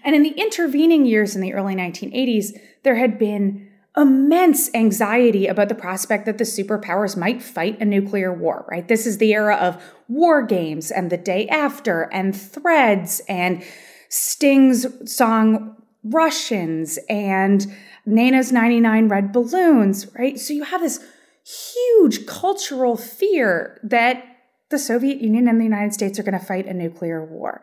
And 0.03 0.15
in 0.15 0.23
the 0.23 0.29
intervening 0.31 1.05
years 1.05 1.35
in 1.35 1.41
the 1.41 1.53
early 1.53 1.75
1980s, 1.75 2.57
there 2.83 2.95
had 2.95 3.19
been 3.19 3.68
immense 3.97 4.73
anxiety 4.73 5.47
about 5.47 5.69
the 5.69 5.75
prospect 5.75 6.25
that 6.25 6.37
the 6.37 6.43
superpowers 6.43 7.17
might 7.17 7.41
fight 7.41 7.79
a 7.81 7.85
nuclear 7.85 8.33
war, 8.33 8.65
right? 8.69 8.87
This 8.87 9.05
is 9.05 9.17
the 9.17 9.33
era 9.33 9.55
of 9.55 9.81
war 10.07 10.41
games 10.41 10.91
and 10.91 11.09
the 11.09 11.17
day 11.17 11.47
after 11.47 12.03
and 12.13 12.35
threads 12.35 13.21
and 13.27 13.63
Sting's 14.09 15.11
song 15.11 15.75
Russians 16.03 16.97
and 17.09 17.65
Nena's 18.05 18.51
99 18.51 19.09
Red 19.09 19.31
Balloons, 19.31 20.07
right? 20.15 20.39
So 20.39 20.53
you 20.53 20.63
have 20.63 20.81
this 20.81 20.99
huge 21.43 22.25
cultural 22.25 22.95
fear 22.95 23.79
that 23.83 24.23
the 24.69 24.79
Soviet 24.79 25.19
Union 25.19 25.47
and 25.47 25.59
the 25.59 25.65
United 25.65 25.93
States 25.93 26.19
are 26.19 26.23
going 26.23 26.39
to 26.39 26.45
fight 26.45 26.67
a 26.67 26.73
nuclear 26.73 27.25
war. 27.25 27.61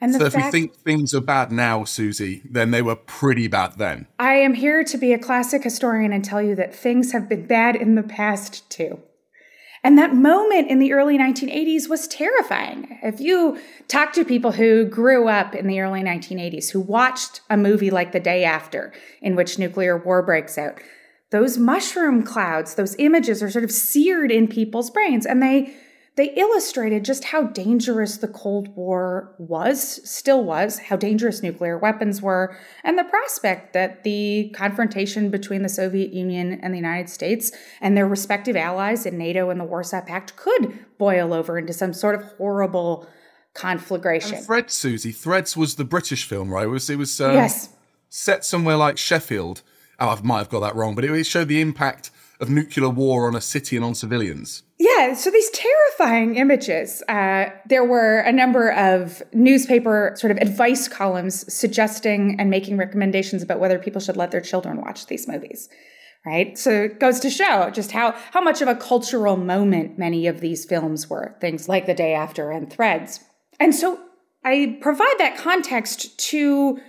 And 0.00 0.14
so 0.14 0.24
if 0.24 0.34
we 0.34 0.42
think 0.42 0.74
things 0.74 1.14
are 1.14 1.20
bad 1.20 1.52
now, 1.52 1.84
Susie, 1.84 2.42
then 2.50 2.70
they 2.70 2.82
were 2.82 2.96
pretty 2.96 3.48
bad 3.48 3.78
then. 3.78 4.06
I 4.18 4.34
am 4.34 4.54
here 4.54 4.84
to 4.84 4.98
be 4.98 5.12
a 5.12 5.18
classic 5.18 5.62
historian 5.62 6.12
and 6.12 6.24
tell 6.24 6.42
you 6.42 6.54
that 6.56 6.74
things 6.74 7.12
have 7.12 7.28
been 7.28 7.46
bad 7.46 7.76
in 7.76 7.94
the 7.94 8.02
past 8.02 8.68
too. 8.70 9.00
And 9.84 9.98
that 9.98 10.14
moment 10.14 10.70
in 10.70 10.78
the 10.78 10.94
early 10.94 11.18
1980s 11.18 11.90
was 11.90 12.08
terrifying. 12.08 12.98
If 13.02 13.20
you 13.20 13.60
talk 13.86 14.14
to 14.14 14.24
people 14.24 14.52
who 14.52 14.86
grew 14.86 15.28
up 15.28 15.54
in 15.54 15.66
the 15.66 15.80
early 15.80 16.00
1980s, 16.00 16.70
who 16.70 16.80
watched 16.80 17.42
a 17.50 17.58
movie 17.58 17.90
like 17.90 18.12
The 18.12 18.20
Day 18.20 18.44
After, 18.44 18.94
in 19.20 19.36
which 19.36 19.58
nuclear 19.58 19.98
war 19.98 20.22
breaks 20.22 20.56
out, 20.56 20.80
those 21.30 21.58
mushroom 21.58 22.22
clouds, 22.22 22.76
those 22.76 22.96
images 22.98 23.42
are 23.42 23.50
sort 23.50 23.64
of 23.64 23.70
seared 23.70 24.32
in 24.32 24.48
people's 24.48 24.88
brains. 24.88 25.26
And 25.26 25.42
they 25.42 25.74
they 26.16 26.32
illustrated 26.34 27.04
just 27.04 27.24
how 27.24 27.42
dangerous 27.42 28.18
the 28.18 28.28
Cold 28.28 28.68
War 28.76 29.34
was, 29.38 30.08
still 30.08 30.44
was, 30.44 30.78
how 30.78 30.94
dangerous 30.96 31.42
nuclear 31.42 31.76
weapons 31.76 32.22
were, 32.22 32.56
and 32.84 32.96
the 32.96 33.04
prospect 33.04 33.72
that 33.72 34.04
the 34.04 34.52
confrontation 34.54 35.30
between 35.30 35.62
the 35.62 35.68
Soviet 35.68 36.12
Union 36.12 36.60
and 36.62 36.72
the 36.72 36.78
United 36.78 37.08
States 37.08 37.50
and 37.80 37.96
their 37.96 38.06
respective 38.06 38.54
allies 38.54 39.06
in 39.06 39.18
NATO 39.18 39.50
and 39.50 39.58
the 39.58 39.64
Warsaw 39.64 40.02
Pact 40.02 40.36
could 40.36 40.78
boil 40.98 41.34
over 41.34 41.58
into 41.58 41.72
some 41.72 41.92
sort 41.92 42.14
of 42.14 42.22
horrible 42.38 43.08
conflagration. 43.54 44.36
And 44.36 44.46
Threads, 44.46 44.74
Susie. 44.74 45.12
Threads 45.12 45.56
was 45.56 45.74
the 45.74 45.84
British 45.84 46.24
film, 46.28 46.50
right? 46.50 46.66
It 46.66 46.70
was 46.70 46.88
it 46.90 46.96
was 46.96 47.20
um, 47.20 47.34
yes. 47.34 47.70
set 48.08 48.44
somewhere 48.44 48.76
like 48.76 48.98
Sheffield. 48.98 49.62
Oh, 49.98 50.10
I 50.10 50.20
might 50.22 50.38
have 50.38 50.48
got 50.48 50.60
that 50.60 50.76
wrong, 50.76 50.94
but 50.94 51.04
it 51.04 51.24
showed 51.24 51.48
the 51.48 51.60
impact 51.60 52.10
of 52.44 52.50
nuclear 52.50 52.88
war 52.88 53.26
on 53.26 53.34
a 53.34 53.40
city 53.40 53.74
and 53.74 53.84
on 53.84 53.94
civilians. 53.94 54.62
Yeah, 54.78 55.14
so 55.14 55.30
these 55.30 55.50
terrifying 55.50 56.36
images. 56.36 57.02
Uh, 57.08 57.46
there 57.66 57.84
were 57.84 58.18
a 58.20 58.32
number 58.32 58.70
of 58.70 59.22
newspaper 59.32 60.14
sort 60.16 60.30
of 60.30 60.36
advice 60.38 60.86
columns 60.86 61.52
suggesting 61.52 62.36
and 62.38 62.50
making 62.50 62.76
recommendations 62.76 63.42
about 63.42 63.60
whether 63.60 63.78
people 63.78 64.00
should 64.00 64.16
let 64.16 64.30
their 64.30 64.40
children 64.40 64.80
watch 64.80 65.06
these 65.06 65.26
movies. 65.26 65.68
Right? 66.26 66.56
So 66.56 66.70
it 66.84 67.00
goes 67.00 67.20
to 67.20 67.28
show 67.28 67.70
just 67.70 67.92
how, 67.92 68.14
how 68.32 68.40
much 68.40 68.62
of 68.62 68.68
a 68.68 68.74
cultural 68.74 69.36
moment 69.36 69.98
many 69.98 70.26
of 70.26 70.40
these 70.40 70.64
films 70.64 71.10
were, 71.10 71.36
things 71.40 71.68
like 71.68 71.84
The 71.86 71.92
Day 71.92 72.14
After 72.14 72.50
and 72.50 72.70
Threads. 72.70 73.20
And 73.60 73.74
so 73.74 74.00
I 74.42 74.78
provide 74.80 75.16
that 75.18 75.36
context 75.36 76.18
to 76.30 76.80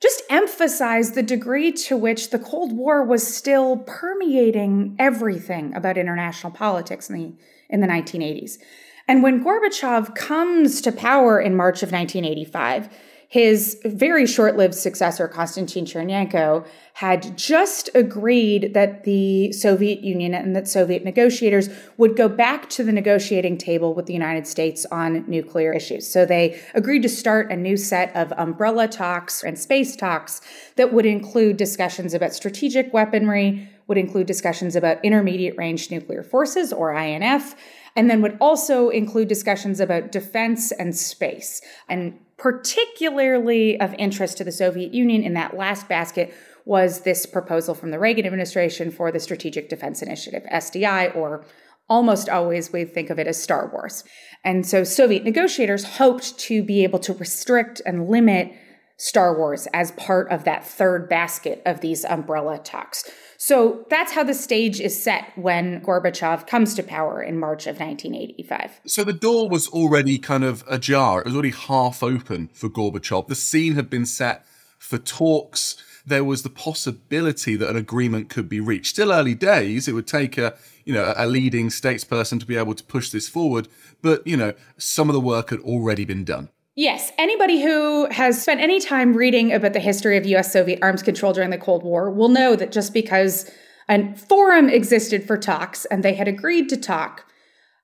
just 0.00 0.22
emphasize 0.28 1.12
the 1.12 1.22
degree 1.22 1.72
to 1.72 1.96
which 1.96 2.30
the 2.30 2.38
Cold 2.38 2.72
War 2.72 3.04
was 3.04 3.26
still 3.26 3.78
permeating 3.78 4.96
everything 4.98 5.74
about 5.74 5.96
international 5.96 6.52
politics 6.52 7.08
in 7.08 7.16
the, 7.16 7.32
in 7.70 7.80
the 7.80 7.86
1980s. 7.86 8.58
And 9.06 9.22
when 9.22 9.44
Gorbachev 9.44 10.14
comes 10.14 10.80
to 10.80 10.92
power 10.92 11.40
in 11.40 11.56
March 11.56 11.82
of 11.82 11.92
1985, 11.92 12.88
his 13.34 13.76
very 13.84 14.26
short 14.26 14.56
lived 14.56 14.76
successor, 14.76 15.26
Konstantin 15.26 15.84
Chernenko, 15.84 16.64
had 16.92 17.36
just 17.36 17.90
agreed 17.92 18.74
that 18.74 19.02
the 19.02 19.50
Soviet 19.50 20.02
Union 20.02 20.34
and 20.34 20.54
that 20.54 20.68
Soviet 20.68 21.02
negotiators 21.02 21.68
would 21.96 22.16
go 22.16 22.28
back 22.28 22.70
to 22.70 22.84
the 22.84 22.92
negotiating 22.92 23.58
table 23.58 23.92
with 23.92 24.06
the 24.06 24.12
United 24.12 24.46
States 24.46 24.86
on 24.92 25.28
nuclear 25.28 25.72
issues. 25.72 26.06
So 26.06 26.24
they 26.24 26.62
agreed 26.74 27.02
to 27.02 27.08
start 27.08 27.50
a 27.50 27.56
new 27.56 27.76
set 27.76 28.14
of 28.14 28.32
umbrella 28.36 28.86
talks 28.86 29.42
and 29.42 29.58
space 29.58 29.96
talks 29.96 30.40
that 30.76 30.92
would 30.92 31.04
include 31.04 31.56
discussions 31.56 32.14
about 32.14 32.34
strategic 32.34 32.92
weaponry, 32.92 33.68
would 33.88 33.98
include 33.98 34.28
discussions 34.28 34.76
about 34.76 35.04
intermediate 35.04 35.56
range 35.58 35.90
nuclear 35.90 36.22
forces, 36.22 36.72
or 36.72 36.94
INF, 36.94 37.56
and 37.96 38.08
then 38.08 38.22
would 38.22 38.38
also 38.40 38.90
include 38.90 39.26
discussions 39.26 39.80
about 39.80 40.12
defense 40.12 40.70
and 40.70 40.96
space. 40.96 41.60
And 41.88 42.20
particularly 42.36 43.80
of 43.80 43.94
interest 43.94 44.38
to 44.38 44.44
the 44.44 44.52
Soviet 44.52 44.92
Union 44.92 45.22
in 45.22 45.34
that 45.34 45.56
last 45.56 45.88
basket 45.88 46.34
was 46.64 47.00
this 47.00 47.26
proposal 47.26 47.74
from 47.74 47.90
the 47.90 47.98
Reagan 47.98 48.26
administration 48.26 48.90
for 48.90 49.12
the 49.12 49.20
Strategic 49.20 49.68
Defense 49.68 50.02
Initiative, 50.02 50.42
SDI, 50.52 51.14
or 51.14 51.44
almost 51.88 52.28
always 52.28 52.72
we 52.72 52.84
think 52.84 53.10
of 53.10 53.18
it 53.18 53.26
as 53.26 53.42
Star 53.42 53.70
Wars. 53.70 54.04
And 54.42 54.66
so 54.66 54.84
Soviet 54.84 55.24
negotiators 55.24 55.84
hoped 55.84 56.38
to 56.40 56.62
be 56.62 56.82
able 56.82 56.98
to 57.00 57.12
restrict 57.12 57.82
and 57.84 58.08
limit 58.08 58.52
Star 58.96 59.36
Wars 59.36 59.66
as 59.74 59.92
part 59.92 60.30
of 60.30 60.44
that 60.44 60.66
third 60.66 61.08
basket 61.08 61.60
of 61.66 61.80
these 61.80 62.04
umbrella 62.04 62.58
talks. 62.58 63.10
So 63.36 63.84
that's 63.90 64.12
how 64.12 64.24
the 64.24 64.34
stage 64.34 64.80
is 64.80 65.00
set 65.00 65.32
when 65.36 65.80
Gorbachev 65.80 66.46
comes 66.46 66.74
to 66.74 66.82
power 66.82 67.22
in 67.22 67.38
March 67.38 67.66
of 67.66 67.78
1985. 67.78 68.80
So 68.86 69.04
the 69.04 69.12
door 69.12 69.48
was 69.48 69.68
already 69.68 70.18
kind 70.18 70.44
of 70.44 70.64
ajar. 70.68 71.20
It 71.20 71.26
was 71.26 71.34
already 71.34 71.50
half 71.50 72.02
open 72.02 72.48
for 72.52 72.68
Gorbachev. 72.68 73.28
The 73.28 73.34
scene 73.34 73.74
had 73.74 73.90
been 73.90 74.06
set 74.06 74.44
for 74.78 74.98
talks. 74.98 75.76
There 76.06 76.24
was 76.24 76.42
the 76.42 76.50
possibility 76.50 77.56
that 77.56 77.70
an 77.70 77.76
agreement 77.76 78.28
could 78.28 78.48
be 78.48 78.60
reached. 78.60 78.88
Still 78.88 79.12
early 79.12 79.34
days. 79.34 79.88
It 79.88 79.92
would 79.92 80.06
take 80.06 80.36
a, 80.36 80.54
you 80.84 80.92
know, 80.92 81.14
a 81.16 81.26
leading 81.26 81.68
statesperson 81.68 82.38
to 82.40 82.46
be 82.46 82.56
able 82.56 82.74
to 82.74 82.84
push 82.84 83.10
this 83.10 83.28
forward. 83.28 83.68
But, 84.02 84.26
you 84.26 84.36
know, 84.36 84.52
some 84.76 85.08
of 85.08 85.14
the 85.14 85.20
work 85.20 85.50
had 85.50 85.60
already 85.60 86.04
been 86.04 86.24
done. 86.24 86.50
Yes, 86.76 87.12
anybody 87.18 87.62
who 87.62 88.08
has 88.10 88.42
spent 88.42 88.60
any 88.60 88.80
time 88.80 89.16
reading 89.16 89.52
about 89.52 89.74
the 89.74 89.80
history 89.80 90.16
of 90.16 90.26
US 90.26 90.52
Soviet 90.52 90.80
arms 90.82 91.04
control 91.04 91.32
during 91.32 91.50
the 91.50 91.58
Cold 91.58 91.84
War 91.84 92.10
will 92.10 92.28
know 92.28 92.56
that 92.56 92.72
just 92.72 92.92
because 92.92 93.48
a 93.88 94.12
forum 94.16 94.68
existed 94.68 95.24
for 95.24 95.38
talks 95.38 95.84
and 95.84 96.02
they 96.02 96.14
had 96.14 96.26
agreed 96.26 96.68
to 96.70 96.76
talk 96.76 97.26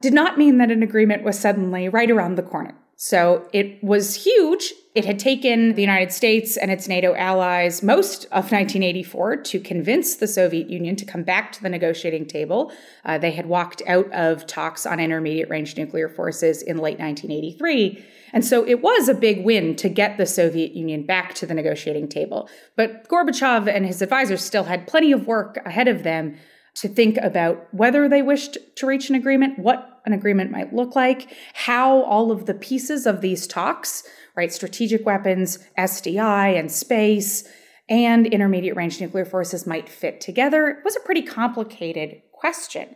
did 0.00 0.12
not 0.12 0.38
mean 0.38 0.58
that 0.58 0.72
an 0.72 0.82
agreement 0.82 1.22
was 1.22 1.38
suddenly 1.38 1.88
right 1.88 2.10
around 2.10 2.34
the 2.34 2.42
corner. 2.42 2.74
So 2.96 3.48
it 3.52 3.82
was 3.82 4.24
huge. 4.24 4.72
It 4.94 5.04
had 5.04 5.20
taken 5.20 5.74
the 5.74 5.82
United 5.82 6.12
States 6.12 6.56
and 6.56 6.70
its 6.70 6.88
NATO 6.88 7.14
allies 7.14 7.84
most 7.84 8.24
of 8.26 8.50
1984 8.50 9.36
to 9.36 9.60
convince 9.60 10.16
the 10.16 10.26
Soviet 10.26 10.68
Union 10.68 10.96
to 10.96 11.04
come 11.04 11.22
back 11.22 11.52
to 11.52 11.62
the 11.62 11.68
negotiating 11.68 12.26
table. 12.26 12.72
Uh, 13.04 13.18
they 13.18 13.30
had 13.30 13.46
walked 13.46 13.82
out 13.86 14.10
of 14.12 14.46
talks 14.46 14.84
on 14.84 14.98
intermediate 14.98 15.48
range 15.48 15.76
nuclear 15.76 16.08
forces 16.08 16.60
in 16.60 16.78
late 16.78 16.98
1983. 16.98 18.04
And 18.32 18.44
so 18.44 18.66
it 18.66 18.82
was 18.82 19.08
a 19.08 19.14
big 19.14 19.44
win 19.44 19.76
to 19.76 19.88
get 19.88 20.16
the 20.16 20.26
Soviet 20.26 20.72
Union 20.72 21.04
back 21.04 21.34
to 21.34 21.46
the 21.46 21.54
negotiating 21.54 22.08
table. 22.08 22.48
But 22.76 23.08
Gorbachev 23.08 23.68
and 23.68 23.86
his 23.86 24.02
advisors 24.02 24.42
still 24.42 24.64
had 24.64 24.86
plenty 24.86 25.12
of 25.12 25.26
work 25.26 25.58
ahead 25.64 25.88
of 25.88 26.02
them 26.02 26.36
to 26.76 26.88
think 26.88 27.16
about 27.18 27.72
whether 27.72 28.08
they 28.08 28.22
wished 28.22 28.56
to 28.76 28.86
reach 28.86 29.10
an 29.10 29.16
agreement, 29.16 29.58
what 29.58 30.00
an 30.06 30.12
agreement 30.12 30.50
might 30.50 30.72
look 30.72 30.94
like, 30.94 31.34
how 31.54 32.02
all 32.02 32.30
of 32.30 32.46
the 32.46 32.54
pieces 32.54 33.06
of 33.06 33.20
these 33.20 33.46
talks, 33.46 34.04
right, 34.36 34.52
strategic 34.52 35.04
weapons, 35.04 35.58
SDI, 35.76 36.58
and 36.58 36.70
space, 36.70 37.46
and 37.88 38.26
intermediate 38.26 38.76
range 38.76 39.00
nuclear 39.00 39.24
forces 39.24 39.66
might 39.66 39.88
fit 39.88 40.20
together. 40.20 40.68
It 40.68 40.84
was 40.84 40.96
a 40.96 41.00
pretty 41.00 41.22
complicated 41.22 42.22
question. 42.32 42.94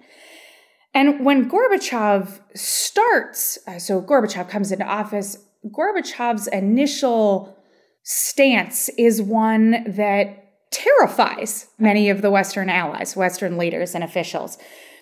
And 0.94 1.24
when 1.24 1.50
Gorbachev 1.50 2.40
starts, 2.54 3.58
uh, 3.66 3.78
so 3.78 4.00
Gorbachev 4.00 4.48
comes 4.48 4.70
into 4.70 4.84
office, 4.84 5.36
Gorbachev's 5.66 6.46
initial 6.48 7.56
stance 8.04 8.88
is 8.90 9.20
one 9.20 9.84
that 9.88 10.44
terrifies 10.70 11.66
many 11.78 12.10
of 12.10 12.22
the 12.22 12.30
Western 12.30 12.68
allies, 12.68 13.16
Western 13.16 13.58
leaders 13.58 13.94
and 13.94 14.04
officials, 14.04 14.56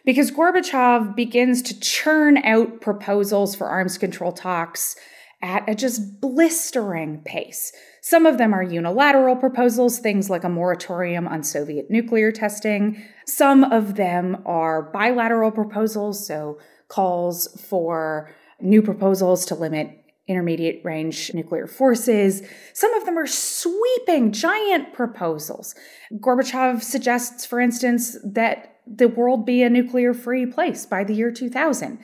because 0.04 0.30
Gorbachev 0.30 1.14
begins 1.14 1.62
to 1.62 1.78
churn 1.78 2.38
out 2.38 2.80
proposals 2.80 3.54
for 3.54 3.68
arms 3.68 3.98
control 3.98 4.32
talks 4.32 4.96
at 5.42 5.68
a 5.68 5.74
just 5.74 6.20
blistering 6.20 7.20
pace. 7.24 7.72
Some 8.00 8.26
of 8.26 8.38
them 8.38 8.54
are 8.54 8.62
unilateral 8.62 9.36
proposals, 9.36 9.98
things 9.98 10.30
like 10.30 10.44
a 10.44 10.48
moratorium 10.48 11.26
on 11.26 11.42
Soviet 11.42 11.90
nuclear 11.90 12.30
testing. 12.30 13.02
Some 13.26 13.64
of 13.64 13.96
them 13.96 14.42
are 14.46 14.82
bilateral 14.82 15.50
proposals, 15.50 16.24
so 16.26 16.58
calls 16.88 17.48
for 17.68 18.30
new 18.60 18.82
proposals 18.82 19.44
to 19.46 19.54
limit 19.54 19.98
intermediate 20.28 20.84
range 20.84 21.34
nuclear 21.34 21.66
forces. 21.66 22.42
Some 22.72 22.94
of 22.94 23.04
them 23.04 23.18
are 23.18 23.26
sweeping, 23.26 24.30
giant 24.32 24.92
proposals. 24.92 25.74
Gorbachev 26.14 26.82
suggests, 26.82 27.44
for 27.44 27.60
instance, 27.60 28.16
that 28.24 28.76
the 28.86 29.08
world 29.08 29.44
be 29.44 29.62
a 29.62 29.70
nuclear 29.70 30.14
free 30.14 30.46
place 30.46 30.86
by 30.86 31.02
the 31.02 31.14
year 31.14 31.32
2000. 31.32 31.98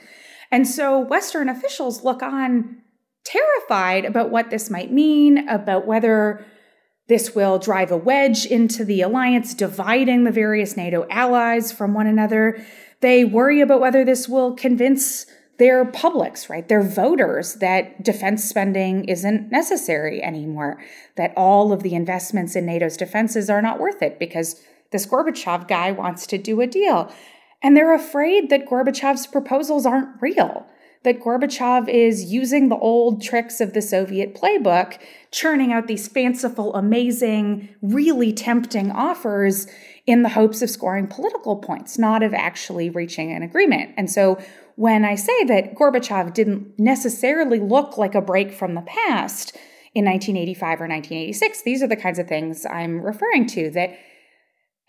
And 0.51 0.67
so 0.67 0.99
Western 0.99 1.47
officials 1.47 2.03
look 2.03 2.21
on 2.21 2.81
terrified 3.29 4.05
about 4.05 4.31
what 4.31 4.49
this 4.49 4.69
might 4.69 4.91
mean, 4.91 5.47
about 5.47 5.85
whether 5.85 6.45
this 7.07 7.33
will 7.33 7.57
drive 7.57 7.91
a 7.91 7.97
wedge 7.97 8.45
into 8.45 8.85
the 8.85 9.01
alliance, 9.01 9.53
dividing 9.53 10.23
the 10.23 10.31
various 10.31 10.77
NATO 10.77 11.07
allies 11.09 11.71
from 11.71 11.93
one 11.93 12.07
another. 12.07 12.63
They 13.01 13.25
worry 13.25 13.61
about 13.61 13.81
whether 13.81 14.05
this 14.05 14.29
will 14.29 14.53
convince 14.53 15.25
their 15.57 15.83
publics, 15.85 16.49
right, 16.49 16.67
their 16.67 16.83
voters, 16.83 17.55
that 17.55 18.03
defense 18.03 18.45
spending 18.45 19.05
isn't 19.05 19.51
necessary 19.51 20.23
anymore, 20.23 20.81
that 21.17 21.33
all 21.35 21.73
of 21.73 21.83
the 21.83 21.95
investments 21.95 22.55
in 22.55 22.65
NATO's 22.65 22.95
defenses 22.95 23.49
are 23.49 23.61
not 23.61 23.79
worth 23.79 24.01
it 24.01 24.19
because 24.19 24.61
this 24.91 25.05
Gorbachev 25.05 25.67
guy 25.67 25.91
wants 25.91 26.25
to 26.27 26.37
do 26.37 26.61
a 26.61 26.67
deal. 26.67 27.11
And 27.61 27.75
they're 27.75 27.93
afraid 27.93 28.49
that 28.49 28.67
Gorbachev's 28.67 29.27
proposals 29.27 29.85
aren't 29.85 30.21
real 30.21 30.65
that 31.03 31.21
Gorbachev 31.21 31.87
is 31.87 32.25
using 32.25 32.67
the 32.67 32.77
old 32.77 33.21
tricks 33.21 33.61
of 33.61 33.73
the 33.73 33.81
Soviet 33.81 34.35
playbook, 34.35 34.99
churning 35.31 35.71
out 35.71 35.87
these 35.87 36.07
fanciful, 36.07 36.75
amazing, 36.75 37.69
really 37.81 38.33
tempting 38.33 38.91
offers 38.91 39.67
in 40.05 40.23
the 40.23 40.29
hopes 40.29 40.61
of 40.61 40.69
scoring 40.69 41.07
political 41.07 41.55
points, 41.55 41.97
not 41.97 42.21
of 42.21 42.33
actually 42.33 42.89
reaching 42.89 43.31
an 43.31 43.43
agreement. 43.43 43.91
And 43.95 44.09
so 44.09 44.39
when 44.75 45.05
I 45.05 45.15
say 45.15 45.43
that 45.45 45.75
Gorbachev 45.75 46.33
didn't 46.33 46.77
necessarily 46.79 47.59
look 47.59 47.97
like 47.97 48.15
a 48.15 48.21
break 48.21 48.51
from 48.51 48.75
the 48.75 48.81
past 48.81 49.55
in 49.93 50.05
1985 50.05 50.81
or 50.81 50.87
1986, 50.87 51.63
these 51.63 51.81
are 51.81 51.87
the 51.87 51.95
kinds 51.95 52.19
of 52.19 52.27
things 52.27 52.65
I'm 52.65 53.01
referring 53.01 53.45
to 53.47 53.69
that 53.71 53.97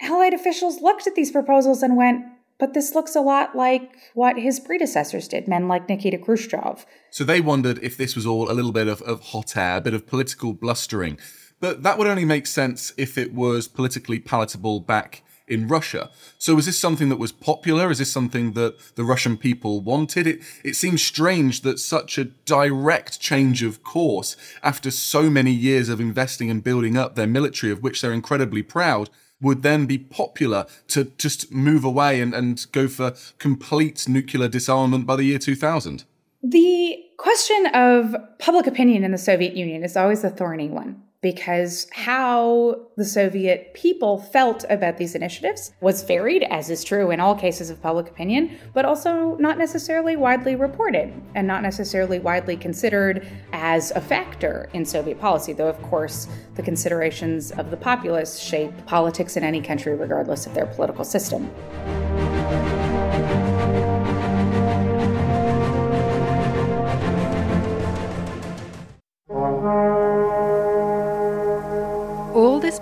Allied 0.02 0.33
officials 0.33 0.81
looked 0.81 1.07
at 1.07 1.14
these 1.14 1.31
proposals 1.31 1.83
and 1.83 1.97
went, 1.97 2.25
but 2.61 2.75
this 2.75 2.95
looks 2.95 3.17
a 3.17 3.21
lot 3.21 3.57
like 3.57 3.97
what 4.14 4.38
his 4.38 4.61
predecessors 4.61 5.26
did, 5.26 5.49
men 5.49 5.67
like 5.67 5.88
Nikita 5.88 6.19
Khrushchev. 6.19 6.87
So 7.11 7.25
they 7.25 7.40
wondered 7.40 7.81
if 7.83 7.97
this 7.97 8.14
was 8.14 8.26
all 8.26 8.50
a 8.50 8.55
little 8.55 8.73
bit 8.73 8.87
of, 8.87 9.02
of 9.02 9.21
hot 9.21 9.57
air, 9.57 9.79
a 9.79 9.81
bit 9.81 9.95
of 9.95 10.07
political 10.07 10.52
blustering. 10.52 11.19
But 11.59 11.83
that 11.83 11.99
would 11.99 12.07
only 12.07 12.25
make 12.25 12.47
sense 12.47 12.93
if 12.97 13.19
it 13.19 13.35
was 13.35 13.67
politically 13.67 14.21
palatable 14.21 14.81
back 14.81 15.23
in 15.50 15.67
Russia. 15.67 16.11
So 16.38 16.57
is 16.59 16.67
this 16.67 16.79
something 16.79 17.09
that 17.09 17.19
was 17.19 17.33
popular? 17.33 17.90
Is 17.90 17.99
this 17.99 18.12
something 18.12 18.52
that 18.52 18.95
the 18.95 19.05
Russian 19.05 19.37
people 19.37 19.81
wanted? 19.81 20.26
It, 20.26 20.43
it 20.62 20.76
seems 20.76 21.02
strange 21.02 21.62
that 21.62 21.81
such 21.81 22.17
a 22.17 22.25
direct 22.25 23.21
change 23.21 23.62
of 23.62 23.83
course, 23.83 24.37
after 24.62 24.90
so 24.90 25.29
many 25.29 25.50
years 25.50 25.88
of 25.88 26.00
investing 26.00 26.50
and 26.50 26.62
building 26.62 26.97
up 26.97 27.17
their 27.17 27.26
military, 27.26 27.73
of 27.73 27.83
which 27.83 28.00
they're 28.00 28.12
incredibly 28.12 28.62
proud, 28.62 29.11
would 29.40 29.62
then 29.62 29.87
be 29.87 29.99
popular 29.99 30.66
to 30.88 31.04
just 31.18 31.52
move 31.52 31.85
away 31.85 32.20
and, 32.20 32.35
and 32.35 32.66
go 32.73 32.88
for 32.88 33.14
complete 33.38 34.09
nuclear 34.09 34.49
disarmament 34.49 35.06
by 35.06 35.16
the 35.16 35.25
year 35.25 35.38
2000? 35.38 36.04
The 36.42 37.04
question 37.16 37.66
of 37.75 38.16
public 38.38 38.66
opinion 38.66 39.04
in 39.04 39.12
the 39.12 39.18
Soviet 39.18 39.54
Union 39.54 39.85
is 39.85 39.97
always 39.97 40.25
a 40.25 40.30
thorny 40.30 40.68
one 40.68 41.02
because 41.23 41.87
how 41.93 42.81
the 42.97 43.05
Soviet 43.05 43.75
people 43.75 44.19
felt 44.19 44.65
about 44.71 44.97
these 44.97 45.15
initiatives 45.15 45.73
was 45.81 46.03
varied, 46.03 46.43
as 46.45 46.71
is 46.71 46.83
true 46.83 47.11
in 47.11 47.21
all 47.21 47.35
cases 47.35 47.69
of 47.69 47.81
public 47.83 48.09
opinion, 48.09 48.57
but 48.73 48.85
also 48.85 49.37
not 49.39 49.59
necessarily 49.59 50.17
widely 50.17 50.57
reported 50.57 51.12
and 51.35 51.47
not 51.47 51.62
necessarily 51.62 52.19
widely 52.19 52.57
considered 52.57 53.27
as 53.53 53.91
a 53.93 54.00
factor 54.00 54.71
in 54.73 54.85
Soviet 54.85 55.21
policy, 55.21 55.53
though, 55.53 55.69
of 55.69 55.81
course, 55.83 56.27
the 56.55 56.62
considerations 56.62 57.53
of 57.53 57.71
the 57.71 57.77
populace 57.77 58.39
shape 58.39 58.73
politics 58.87 59.37
in 59.37 59.45
any 59.45 59.61
country 59.61 59.95
regardless 59.95 60.47
of 60.47 60.55
their 60.55 60.67
political 60.67 61.05
system. 61.05 61.50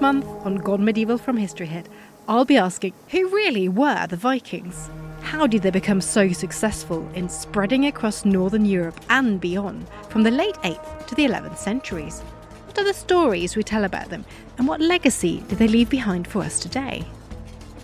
Month 0.00 0.26
on 0.46 0.56
Gone 0.56 0.84
Medieval 0.84 1.18
from 1.18 1.36
History 1.36 1.66
Hit, 1.66 1.88
I'll 2.28 2.44
be 2.44 2.56
asking 2.56 2.92
who 3.08 3.28
really 3.34 3.68
were 3.68 4.06
the 4.06 4.16
Vikings? 4.16 4.88
How 5.22 5.48
did 5.48 5.62
they 5.62 5.70
become 5.70 6.00
so 6.00 6.30
successful 6.30 7.08
in 7.14 7.28
spreading 7.28 7.86
across 7.86 8.24
Northern 8.24 8.64
Europe 8.64 9.00
and 9.10 9.40
beyond 9.40 9.88
from 10.08 10.22
the 10.22 10.30
late 10.30 10.54
8th 10.56 11.06
to 11.08 11.14
the 11.16 11.26
11th 11.26 11.58
centuries? 11.58 12.20
What 12.66 12.78
are 12.78 12.84
the 12.84 12.94
stories 12.94 13.56
we 13.56 13.64
tell 13.64 13.82
about 13.82 14.08
them, 14.08 14.24
and 14.56 14.68
what 14.68 14.80
legacy 14.80 15.42
did 15.48 15.58
they 15.58 15.66
leave 15.66 15.90
behind 15.90 16.28
for 16.28 16.42
us 16.42 16.60
today? 16.60 17.04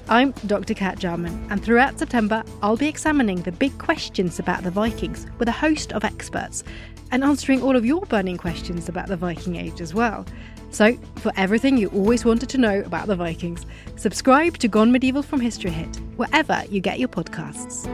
I'm 0.09 0.30
Dr. 0.47 0.75
Cat 0.75 1.00
Jarman, 1.00 1.49
and 1.50 1.64
throughout 1.64 1.99
September, 1.99 2.44
I'll 2.62 2.76
be 2.76 2.88
examining 2.88 3.42
the 3.42 3.50
big 3.50 3.76
questions 3.78 4.38
about 4.38 4.62
the 4.62 4.71
Vikings 4.71 5.26
with 5.38 5.49
a 5.49 5.52
host 5.52 5.92
of 5.92 6.04
experts 6.04 6.62
and 7.11 7.25
answering 7.25 7.62
all 7.62 7.75
of 7.75 7.85
your 7.85 8.02
burning 8.02 8.37
questions 8.37 8.88
about 8.88 9.09
the 9.09 9.16
Viking 9.16 9.56
Age 9.56 9.80
as 9.80 9.94
well. 9.94 10.25
So, 10.74 10.98
for 11.22 11.30
everything 11.36 11.76
you 11.76 11.88
always 11.90 12.24
wanted 12.24 12.48
to 12.48 12.58
know 12.58 12.80
about 12.80 13.06
the 13.06 13.14
Vikings, 13.14 13.64
subscribe 13.94 14.58
to 14.58 14.66
Gone 14.66 14.90
Medieval 14.90 15.22
from 15.22 15.38
History 15.38 15.70
Hit, 15.70 16.00
wherever 16.16 16.64
you 16.64 16.80
get 16.80 16.98
your 16.98 17.06
podcasts. 17.06 17.86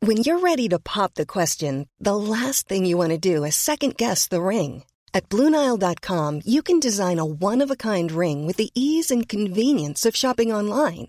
When 0.00 0.18
you're 0.18 0.40
ready 0.40 0.68
to 0.68 0.78
pop 0.78 1.14
the 1.14 1.24
question, 1.24 1.88
the 1.98 2.14
last 2.14 2.68
thing 2.68 2.84
you 2.84 2.98
want 2.98 3.10
to 3.10 3.18
do 3.18 3.42
is 3.44 3.56
second 3.56 3.96
guess 3.96 4.28
the 4.28 4.42
ring. 4.42 4.84
At 5.14 5.30
Bluenile.com, 5.30 6.42
you 6.44 6.62
can 6.62 6.78
design 6.78 7.18
a 7.18 7.24
one 7.24 7.62
of 7.62 7.70
a 7.70 7.76
kind 7.76 8.12
ring 8.12 8.46
with 8.46 8.58
the 8.58 8.70
ease 8.74 9.10
and 9.10 9.26
convenience 9.26 10.04
of 10.04 10.14
shopping 10.14 10.52
online. 10.52 11.08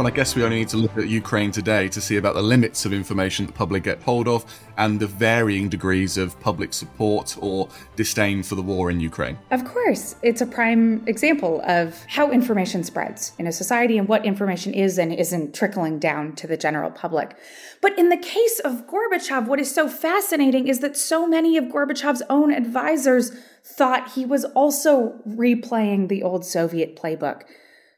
Well, 0.00 0.06
I 0.06 0.12
guess 0.12 0.34
we 0.34 0.42
only 0.42 0.60
need 0.60 0.70
to 0.70 0.78
look 0.78 0.96
at 0.96 1.10
Ukraine 1.10 1.52
today 1.52 1.86
to 1.88 2.00
see 2.00 2.16
about 2.16 2.32
the 2.32 2.40
limits 2.40 2.86
of 2.86 2.94
information 2.94 3.44
the 3.44 3.52
public 3.52 3.82
get 3.82 4.02
hold 4.02 4.28
of 4.28 4.46
and 4.78 4.98
the 4.98 5.06
varying 5.06 5.68
degrees 5.68 6.16
of 6.16 6.40
public 6.40 6.72
support 6.72 7.36
or 7.38 7.68
disdain 7.96 8.42
for 8.42 8.54
the 8.54 8.62
war 8.62 8.90
in 8.90 8.98
Ukraine. 8.98 9.36
Of 9.50 9.66
course, 9.66 10.16
it's 10.22 10.40
a 10.40 10.46
prime 10.46 11.06
example 11.06 11.60
of 11.66 12.02
how 12.08 12.30
information 12.30 12.82
spreads 12.82 13.34
in 13.38 13.46
a 13.46 13.52
society 13.52 13.98
and 13.98 14.08
what 14.08 14.24
information 14.24 14.72
is 14.72 14.96
and 14.96 15.12
isn't 15.12 15.54
trickling 15.54 15.98
down 15.98 16.34
to 16.36 16.46
the 16.46 16.56
general 16.56 16.90
public. 16.90 17.36
But 17.82 17.98
in 17.98 18.08
the 18.08 18.16
case 18.16 18.58
of 18.60 18.86
Gorbachev, 18.86 19.48
what 19.48 19.60
is 19.60 19.70
so 19.70 19.86
fascinating 19.86 20.66
is 20.66 20.78
that 20.78 20.96
so 20.96 21.26
many 21.26 21.58
of 21.58 21.64
Gorbachev's 21.64 22.22
own 22.30 22.54
advisors 22.54 23.32
thought 23.62 24.12
he 24.12 24.24
was 24.24 24.46
also 24.46 25.20
replaying 25.28 26.08
the 26.08 26.22
old 26.22 26.46
Soviet 26.46 26.96
playbook. 26.96 27.42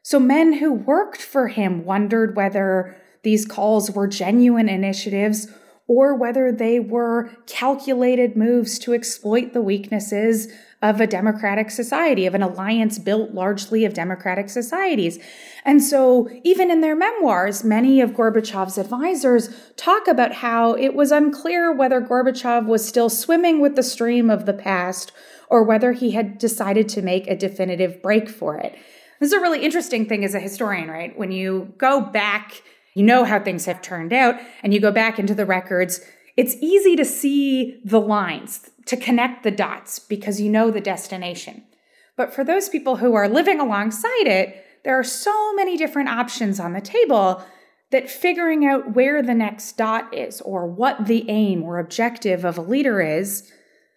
So 0.03 0.19
men 0.19 0.53
who 0.53 0.73
worked 0.73 1.21
for 1.21 1.47
him 1.47 1.85
wondered 1.85 2.35
whether 2.35 2.95
these 3.23 3.45
calls 3.45 3.89
were 3.89 4.05
genuine 4.05 4.67
initiatives 4.67 5.47
or 5.87 6.13
whether 6.13 6.51
they 6.51 6.79
were 6.79 7.29
calculated 7.45 8.35
moves 8.35 8.79
to 8.79 8.93
exploit 8.93 9.53
the 9.53 9.61
weaknesses 9.61 10.51
of 10.81 10.99
a 10.99 11.07
democratic 11.07 11.71
society, 11.71 12.25
of 12.25 12.35
an 12.35 12.41
alliance 12.41 12.99
built 12.99 13.31
largely 13.31 13.85
of 13.85 13.93
democratic 13.93 14.49
societies. 14.49 15.19
And 15.63 15.81
so, 15.81 16.29
even 16.43 16.69
in 16.69 16.81
their 16.81 16.95
memoirs, 16.95 17.63
many 17.63 18.01
of 18.01 18.11
Gorbachev's 18.11 18.77
advisors 18.77 19.49
talk 19.77 20.07
about 20.07 20.33
how 20.33 20.73
it 20.73 20.93
was 20.93 21.11
unclear 21.11 21.71
whether 21.71 22.01
Gorbachev 22.01 22.65
was 22.65 22.85
still 22.85 23.09
swimming 23.09 23.61
with 23.61 23.75
the 23.75 23.83
stream 23.83 24.29
of 24.29 24.45
the 24.45 24.53
past 24.53 25.13
or 25.49 25.63
whether 25.63 25.93
he 25.93 26.11
had 26.11 26.37
decided 26.37 26.89
to 26.89 27.01
make 27.01 27.27
a 27.27 27.37
definitive 27.37 28.01
break 28.01 28.27
for 28.29 28.57
it. 28.57 28.75
This 29.23 29.31
is 29.31 29.39
a 29.39 29.41
really 29.41 29.63
interesting 29.63 30.05
thing 30.05 30.25
as 30.25 30.35
a 30.35 30.39
historian, 30.41 30.89
right? 30.89 31.17
When 31.17 31.31
you 31.31 31.73
go 31.77 32.01
back, 32.01 32.61
you 32.93 33.03
know 33.05 33.23
how 33.23 33.39
things 33.39 33.63
have 33.67 33.81
turned 33.81 34.11
out, 34.11 34.35
and 34.61 34.73
you 34.73 34.81
go 34.81 34.91
back 34.91 35.17
into 35.17 35.33
the 35.33 35.45
records, 35.45 36.01
it's 36.35 36.55
easy 36.55 36.97
to 36.97 37.05
see 37.05 37.79
the 37.85 38.01
lines, 38.01 38.69
to 38.85 38.97
connect 38.97 39.43
the 39.43 39.49
dots, 39.49 39.97
because 39.97 40.41
you 40.41 40.51
know 40.51 40.71
the 40.71 40.81
destination. 40.81 41.63
But 42.17 42.33
for 42.33 42.43
those 42.43 42.67
people 42.67 42.97
who 42.97 43.13
are 43.13 43.29
living 43.29 43.61
alongside 43.61 44.27
it, 44.27 44.61
there 44.83 44.99
are 44.99 45.05
so 45.05 45.53
many 45.53 45.77
different 45.77 46.09
options 46.09 46.59
on 46.59 46.73
the 46.73 46.81
table 46.81 47.41
that 47.91 48.09
figuring 48.09 48.65
out 48.65 48.93
where 48.93 49.23
the 49.23 49.33
next 49.33 49.77
dot 49.77 50.13
is 50.13 50.41
or 50.41 50.67
what 50.67 51.07
the 51.07 51.29
aim 51.29 51.63
or 51.63 51.79
objective 51.79 52.43
of 52.43 52.57
a 52.57 52.61
leader 52.61 52.99
is, 52.99 53.49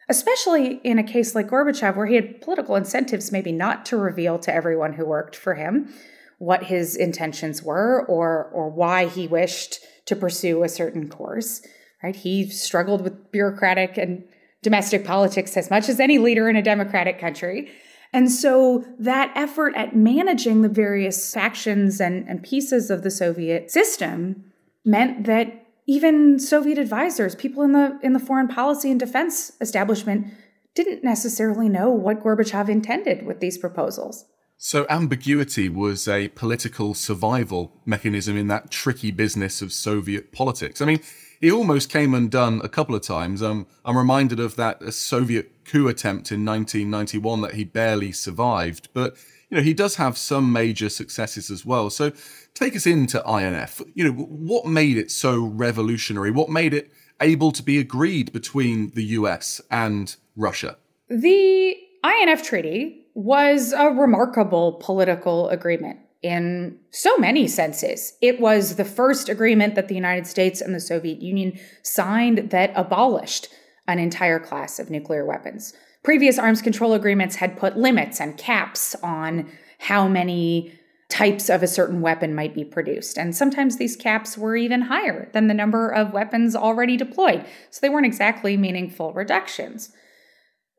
especially 0.09 0.81
in 0.85 0.99
a 0.99 1.03
case 1.03 1.35
like 1.35 1.49
Gorbachev, 1.49 1.97
where 1.97 2.07
he 2.07 2.15
had 2.15 2.41
political 2.41 2.77
incentives 2.77 3.33
maybe 3.33 3.53
not 3.53 3.85
to 3.87 3.97
reveal 3.97 4.39
to 4.41 4.55
everyone 4.55 4.95
who 4.95 5.05
worked 5.05 5.37
for 5.37 5.55
him 5.55 5.93
what 6.39 6.65
his 6.65 6.97
intentions 6.97 7.63
were 7.63 8.05
or, 8.07 8.45
or 8.53 8.69
why 8.69 9.07
he 9.07 9.27
wished 9.27 9.79
to 10.05 10.15
pursue 10.15 10.63
a 10.63 10.69
certain 10.69 11.09
course, 11.09 11.67
right? 12.03 12.17
He 12.17 12.49
struggled 12.49 13.03
with 13.03 13.33
bureaucratic 13.33 13.97
and 13.97 14.25
domestic 14.63 15.05
politics 15.05 15.57
as 15.57 15.71
much 15.71 15.89
as 15.89 16.01
any 16.01 16.19
leader 16.19 16.49
in 16.49 16.57
a 16.57 16.63
democratic 16.63 17.19
country. 17.19 17.71
And 18.13 18.31
so 18.31 18.85
that 18.99 19.33
effort 19.35 19.75
at 19.77 19.97
managing 19.97 20.63
the 20.63 20.69
various 20.69 21.33
factions 21.33 22.01
and, 22.01 22.29
and 22.29 22.43
pieces 22.43 22.91
of 22.91 23.03
the 23.03 23.11
Soviet 23.11 23.71
system 23.71 24.45
meant 24.85 25.25
that 25.25 25.66
even 25.87 26.39
Soviet 26.39 26.79
advisors, 26.79 27.35
people 27.35 27.63
in 27.63 27.73
the 27.73 27.99
in 28.03 28.13
the 28.13 28.19
foreign 28.19 28.49
policy 28.49 28.91
and 28.91 28.99
defense 28.99 29.53
establishment, 29.61 30.27
didn't 30.75 31.03
necessarily 31.03 31.69
know 31.69 31.91
what 31.91 32.23
Gorbachev 32.23 32.69
intended 32.69 33.25
with 33.25 33.41
these 33.41 33.57
proposals. 33.57 34.27
So 34.59 34.87
ambiguity 34.89 35.69
was 35.69 36.09
a 36.09 36.29
political 36.29 36.95
survival 36.95 37.73
mechanism 37.85 38.37
in 38.37 38.49
that 38.49 38.71
tricky 38.71 39.11
business 39.11 39.61
of 39.61 39.73
Soviet 39.73 40.33
politics. 40.33 40.81
I 40.81 40.87
mean, 40.87 41.01
he 41.41 41.51
almost 41.51 41.91
came 41.91 42.15
undone 42.15 42.63
a 42.65 42.69
couple 42.69 42.95
of 42.95 43.03
times. 43.03 43.43
Um, 43.43 43.67
I'm 43.85 43.99
reminded 43.99 44.41
of 44.41 44.57
that 44.57 44.95
Soviet 44.95 45.65
coup 45.67 45.89
attempt 45.89 46.33
in 46.33 46.45
1991 46.45 47.43
that 47.43 47.55
he 47.55 47.65
barely 47.65 48.13
survived. 48.13 48.89
But 48.95 49.17
you 49.51 49.57
know, 49.57 49.63
he 49.63 49.75
does 49.75 49.97
have 49.97 50.19
some 50.19 50.53
major 50.53 50.89
successes 50.89 51.51
as 51.51 51.65
well. 51.65 51.91
So 51.91 52.13
take 52.55 52.75
us 52.75 52.87
into 52.87 53.23
INF. 53.27 53.81
You 53.95 54.05
know, 54.05 54.13
what 54.13 54.67
made 54.67 54.97
it 54.97 55.11
so 55.11 55.45
revolutionary? 55.45 56.31
What 56.31 56.49
made 56.49 56.75
it 56.75 56.91
able 57.21 57.53
to 57.53 57.63
be 57.63 57.79
agreed 57.79 58.33
between 58.33 58.91
the 58.91 59.05
US 59.05 59.61
and 59.71 60.15
Russia? 60.37 60.77
The 61.09 61.77
INF 62.05 62.43
Treaty 62.43 63.07
was 63.15 63.73
a 63.73 63.91
remarkable 63.91 64.75
political 64.75 65.49
agreement 65.49 66.01
in 66.23 66.79
so 66.91 67.17
many 67.19 67.47
senses. 67.47 68.15
It 68.21 68.41
was 68.41 68.77
the 68.77 68.85
first 68.85 69.29
agreement 69.29 69.75
that 69.77 69.89
the 69.89 69.95
United 69.95 70.27
States 70.27 70.61
and 70.61 70.75
the 70.75 70.81
Soviet 70.81 71.23
Union 71.23 71.59
signed 71.83 72.51
that 72.51 72.73
abolished 72.75 73.49
an 73.87 73.99
entire 73.99 74.41
class 74.41 74.79
of 74.79 74.91
nuclear 74.91 75.25
weapons. 75.25 75.73
Previous 76.07 76.39
arms 76.39 76.63
control 76.63 76.95
agreements 76.95 77.35
had 77.35 77.59
put 77.59 77.77
limits 77.77 78.21
and 78.21 78.39
caps 78.39 78.95
on 79.03 79.51
how 79.81 80.07
many 80.07 80.73
types 81.09 81.51
of 81.51 81.65
a 81.65 81.67
certain 81.67 82.01
weapon 82.01 82.33
might 82.33 82.55
be 82.55 82.65
produced. 82.65 83.19
And 83.19 83.35
sometimes 83.35 83.77
these 83.77 83.97
caps 83.97 84.39
were 84.39 84.55
even 84.55 84.83
higher 84.83 85.29
than 85.33 85.49
the 85.49 85.53
number 85.53 85.89
of 85.89 86.13
weapons 86.13 86.55
already 86.55 86.97
deployed. 86.97 87.45
So 87.71 87.81
they 87.83 87.89
weren't 87.89 88.07
exactly 88.07 88.57
meaningful 88.57 89.15
reductions. 89.15 89.93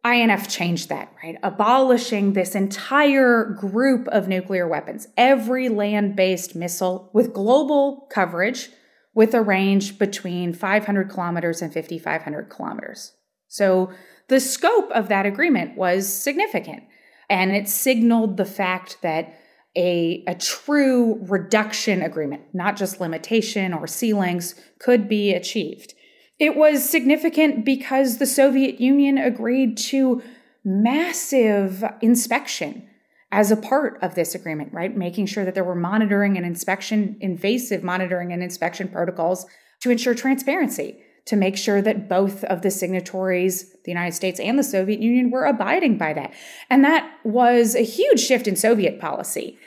INF 0.05 0.47
changed 0.47 0.87
that, 0.87 1.11
right? 1.21 1.35
Abolishing 1.43 2.31
this 2.31 2.55
entire 2.55 3.43
group 3.43 4.07
of 4.07 4.29
nuclear 4.29 4.65
weapons, 4.65 5.09
every 5.17 5.67
land 5.67 6.15
based 6.15 6.55
missile 6.55 7.09
with 7.11 7.33
global 7.33 8.07
coverage 8.09 8.69
with 9.13 9.33
a 9.33 9.41
range 9.41 9.99
between 9.99 10.53
500 10.53 11.09
kilometers 11.09 11.61
and 11.61 11.73
5,500 11.73 12.49
kilometers. 12.49 13.11
So 13.49 13.91
the 14.27 14.39
scope 14.39 14.91
of 14.91 15.09
that 15.09 15.25
agreement 15.25 15.77
was 15.77 16.11
significant. 16.11 16.83
And 17.29 17.51
it 17.51 17.67
signaled 17.67 18.37
the 18.37 18.45
fact 18.45 18.97
that 19.01 19.33
a, 19.75 20.23
a 20.27 20.35
true 20.35 21.19
reduction 21.27 22.01
agreement, 22.01 22.43
not 22.53 22.77
just 22.77 22.99
limitation 22.99 23.73
or 23.73 23.85
ceilings, 23.85 24.55
could 24.79 25.07
be 25.07 25.33
achieved. 25.33 25.93
It 26.39 26.55
was 26.55 26.87
significant 26.87 27.65
because 27.65 28.17
the 28.17 28.25
Soviet 28.25 28.79
Union 28.79 29.17
agreed 29.17 29.77
to 29.77 30.21
massive 30.63 31.83
inspection 32.01 32.87
as 33.31 33.51
a 33.51 33.57
part 33.57 33.99
of 34.01 34.15
this 34.15 34.35
agreement, 34.35 34.71
right? 34.73 34.95
Making 34.95 35.25
sure 35.25 35.45
that 35.45 35.53
there 35.53 35.63
were 35.63 35.75
monitoring 35.75 36.37
and 36.37 36.45
inspection, 36.45 37.17
invasive 37.19 37.83
monitoring 37.83 38.31
and 38.31 38.41
inspection 38.41 38.87
protocols 38.87 39.45
to 39.81 39.91
ensure 39.91 40.15
transparency, 40.15 40.99
to 41.27 41.35
make 41.35 41.57
sure 41.57 41.81
that 41.81 42.09
both 42.09 42.43
of 42.45 42.61
the 42.61 42.71
signatories, 42.71 43.71
the 43.85 43.91
United 43.91 44.15
States 44.15 44.39
and 44.39 44.57
the 44.57 44.63
Soviet 44.63 44.99
Union, 44.99 45.31
were 45.31 45.45
abiding 45.45 45.97
by 45.97 46.13
that. 46.13 46.33
And 46.69 46.83
that 46.83 47.09
was 47.23 47.75
a 47.75 47.83
huge 47.83 48.19
shift 48.19 48.47
in 48.47 48.55
Soviet 48.55 48.99
policy 48.99 49.57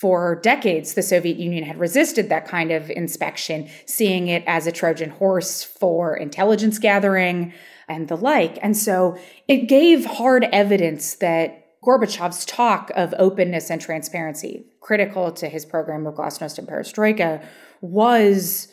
for 0.00 0.36
decades, 0.36 0.94
the 0.94 1.02
Soviet 1.02 1.36
Union 1.36 1.62
had 1.62 1.78
resisted 1.78 2.30
that 2.30 2.48
kind 2.48 2.70
of 2.70 2.88
inspection, 2.88 3.68
seeing 3.84 4.28
it 4.28 4.42
as 4.46 4.66
a 4.66 4.72
Trojan 4.72 5.10
horse 5.10 5.62
for 5.62 6.16
intelligence 6.16 6.78
gathering 6.78 7.52
and 7.86 8.08
the 8.08 8.16
like. 8.16 8.58
And 8.62 8.74
so 8.74 9.18
it 9.46 9.68
gave 9.68 10.06
hard 10.06 10.44
evidence 10.52 11.16
that 11.16 11.66
Gorbachev's 11.84 12.46
talk 12.46 12.90
of 12.94 13.14
openness 13.18 13.68
and 13.68 13.78
transparency, 13.78 14.64
critical 14.80 15.32
to 15.32 15.48
his 15.50 15.66
program 15.66 16.06
of 16.06 16.14
Glasnost 16.14 16.58
and 16.58 16.66
Perestroika, 16.66 17.44
was 17.82 18.68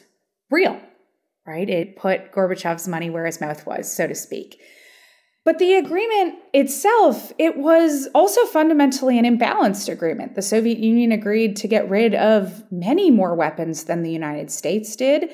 real, 0.49 0.79
right? 1.47 1.69
It 1.69 1.95
put 1.95 2.31
Gorbachev's 2.31 2.88
money 2.88 3.10
where 3.10 3.25
his 3.25 3.41
mouth 3.41 3.65
was, 3.65 3.91
so 3.91 4.05
to 4.05 4.13
speak. 4.13 4.60
But 5.45 5.60
the 5.60 5.75
agreement 5.75 6.36
itself, 6.53 7.31
it 7.39 7.55
was 7.55 8.10
also 8.13 8.43
fundamentally 8.47 9.17
an 9.17 9.23
imbalanced 9.23 9.88
agreement. 9.88 10.36
The 10.36 10.41
Soviet 10.41 10.77
Union 10.77 11.13
agreed 11.13 11.55
to 11.55 11.69
get 11.69 11.89
rid 11.89 12.13
of 12.13 12.69
many 12.69 13.10
more 13.10 13.33
weapons 13.33 13.86
than 13.86 14.03
the 14.03 14.12
United 14.12 14.51
States 14.51 14.93
did. 14.97 15.29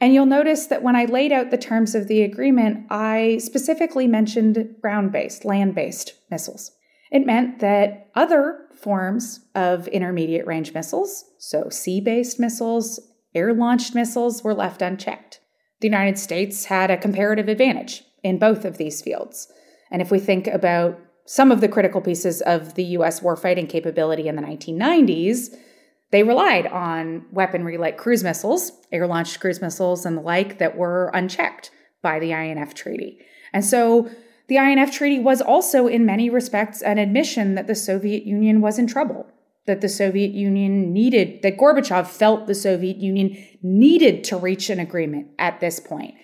And 0.00 0.14
you'll 0.14 0.24
notice 0.24 0.68
that 0.68 0.82
when 0.82 0.96
I 0.96 1.04
laid 1.04 1.30
out 1.30 1.50
the 1.50 1.58
terms 1.58 1.94
of 1.94 2.08
the 2.08 2.22
agreement, 2.22 2.86
I 2.88 3.36
specifically 3.36 4.06
mentioned 4.06 4.76
ground 4.80 5.12
based, 5.12 5.44
land 5.44 5.74
based 5.74 6.14
missiles. 6.30 6.72
It 7.12 7.26
meant 7.26 7.58
that 7.58 8.08
other 8.14 8.66
forms 8.74 9.40
of 9.54 9.88
intermediate 9.88 10.46
range 10.46 10.72
missiles, 10.72 11.26
so 11.38 11.68
sea 11.68 12.00
based 12.00 12.40
missiles, 12.40 12.98
air 13.34 13.52
launched 13.52 13.94
missiles, 13.94 14.42
were 14.42 14.54
left 14.54 14.80
unchecked. 14.80 15.40
The 15.80 15.88
United 15.88 16.18
States 16.18 16.66
had 16.66 16.90
a 16.90 16.96
comparative 16.96 17.48
advantage 17.48 18.04
in 18.22 18.38
both 18.38 18.64
of 18.64 18.76
these 18.76 19.02
fields. 19.02 19.50
And 19.90 20.02
if 20.02 20.10
we 20.10 20.18
think 20.18 20.46
about 20.46 20.98
some 21.26 21.52
of 21.52 21.60
the 21.60 21.68
critical 21.68 22.00
pieces 22.00 22.42
of 22.42 22.74
the 22.74 22.84
US 22.84 23.20
warfighting 23.20 23.68
capability 23.68 24.28
in 24.28 24.36
the 24.36 24.42
1990s, 24.42 25.54
they 26.10 26.22
relied 26.22 26.66
on 26.66 27.26
weaponry 27.30 27.78
like 27.78 27.96
cruise 27.96 28.24
missiles, 28.24 28.72
air 28.90 29.06
launched 29.06 29.40
cruise 29.40 29.60
missiles, 29.60 30.04
and 30.04 30.16
the 30.16 30.22
like 30.22 30.58
that 30.58 30.76
were 30.76 31.10
unchecked 31.14 31.70
by 32.02 32.18
the 32.18 32.32
INF 32.32 32.74
Treaty. 32.74 33.18
And 33.52 33.64
so 33.64 34.10
the 34.48 34.56
INF 34.56 34.92
Treaty 34.92 35.20
was 35.20 35.40
also, 35.40 35.86
in 35.86 36.04
many 36.04 36.28
respects, 36.28 36.82
an 36.82 36.98
admission 36.98 37.54
that 37.54 37.68
the 37.68 37.74
Soviet 37.76 38.24
Union 38.24 38.60
was 38.60 38.78
in 38.78 38.88
trouble, 38.88 39.26
that 39.66 39.80
the 39.80 39.88
Soviet 39.88 40.32
Union 40.32 40.92
needed, 40.92 41.42
that 41.42 41.58
Gorbachev 41.58 42.06
felt 42.06 42.46
the 42.46 42.54
Soviet 42.54 42.96
Union 42.96 43.36
needed 43.62 44.24
to 44.24 44.36
reach 44.36 44.70
an 44.70 44.80
agreement 44.80 45.28
at 45.38 45.60
this 45.60 45.78
point 45.78 46.14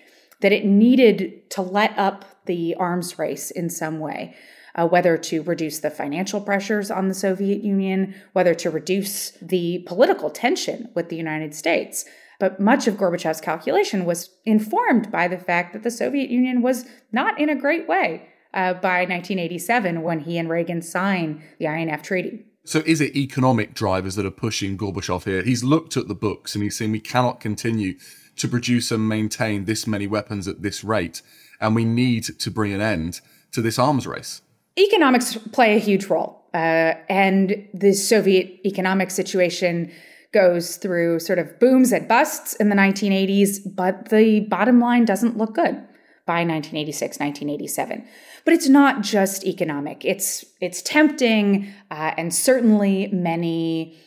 that 0.41 0.51
it 0.51 0.65
needed 0.65 1.49
to 1.51 1.61
let 1.61 1.97
up 1.97 2.25
the 2.45 2.75
arms 2.75 3.17
race 3.17 3.51
in 3.51 3.69
some 3.69 3.99
way, 3.99 4.35
uh, 4.75 4.87
whether 4.87 5.17
to 5.17 5.41
reduce 5.43 5.79
the 5.79 5.89
financial 5.89 6.39
pressures 6.39 6.91
on 6.91 7.07
the 7.07 7.13
Soviet 7.13 7.63
Union, 7.63 8.15
whether 8.33 8.53
to 8.53 8.69
reduce 8.69 9.31
the 9.41 9.83
political 9.87 10.29
tension 10.29 10.89
with 10.93 11.09
the 11.09 11.15
United 11.15 11.55
States. 11.55 12.05
But 12.39 12.59
much 12.59 12.87
of 12.87 12.95
Gorbachev's 12.95 13.41
calculation 13.41 14.05
was 14.05 14.29
informed 14.45 15.11
by 15.11 15.27
the 15.27 15.39
fact 15.39 15.73
that 15.73 15.81
the 15.81 15.91
Soviet 15.91 16.29
Union 16.29 16.61
was 16.61 16.85
not 17.11 17.39
in 17.39 17.49
a 17.49 17.55
great 17.55 17.87
way 17.87 18.27
uh, 18.53 18.73
by 18.73 18.99
1987 18.99 20.03
when 20.03 20.19
he 20.19 20.37
and 20.37 20.47
Reagan 20.47 20.83
signed 20.83 21.41
the 21.57 21.65
INF 21.65 22.03
Treaty. 22.03 22.45
So, 22.67 22.83
is 22.85 22.99
it 22.99 23.15
economic 23.15 23.73
drivers 23.73 24.15
that 24.15 24.25
are 24.25 24.29
pushing 24.31 24.77
Gorbachev 24.77 25.23
here? 25.23 25.41
He's 25.41 25.63
looked 25.63 25.95
at 25.95 26.09
the 26.09 26.13
books 26.13 26.53
and 26.53 26.61
he's 26.61 26.77
saying 26.77 26.91
we 26.91 26.99
cannot 26.99 27.39
continue 27.39 27.97
to 28.35 28.47
produce 28.49 28.91
and 28.91 29.07
maintain 29.07 29.63
this 29.63 29.87
many 29.87 30.05
weapons 30.05 30.49
at 30.49 30.61
this 30.61 30.83
rate. 30.83 31.21
And 31.61 31.75
we 31.75 31.85
need 31.85 32.25
to 32.25 32.51
bring 32.51 32.73
an 32.73 32.81
end 32.81 33.21
to 33.53 33.61
this 33.61 33.79
arms 33.79 34.05
race. 34.05 34.41
Economics 34.77 35.37
play 35.53 35.77
a 35.77 35.79
huge 35.79 36.07
role. 36.07 36.43
Uh, 36.53 36.95
and 37.07 37.69
the 37.73 37.93
Soviet 37.93 38.59
economic 38.65 39.11
situation 39.11 39.89
goes 40.33 40.75
through 40.75 41.21
sort 41.21 41.39
of 41.39 41.57
booms 41.61 41.93
and 41.93 42.05
busts 42.05 42.53
in 42.55 42.67
the 42.67 42.75
1980s, 42.75 43.59
but 43.65 44.09
the 44.09 44.41
bottom 44.41 44.81
line 44.81 45.05
doesn't 45.05 45.37
look 45.37 45.55
good 45.55 45.87
by 46.27 46.45
1986, 46.45 47.17
1987. 47.19 48.07
But 48.45 48.53
it's 48.53 48.69
not 48.69 49.01
just 49.01 49.43
economic. 49.45 50.05
It's 50.05 50.45
it's 50.61 50.83
tempting, 50.83 51.73
uh, 51.89 52.13
and 52.17 52.33
certainly 52.33 53.07
many 53.07 53.97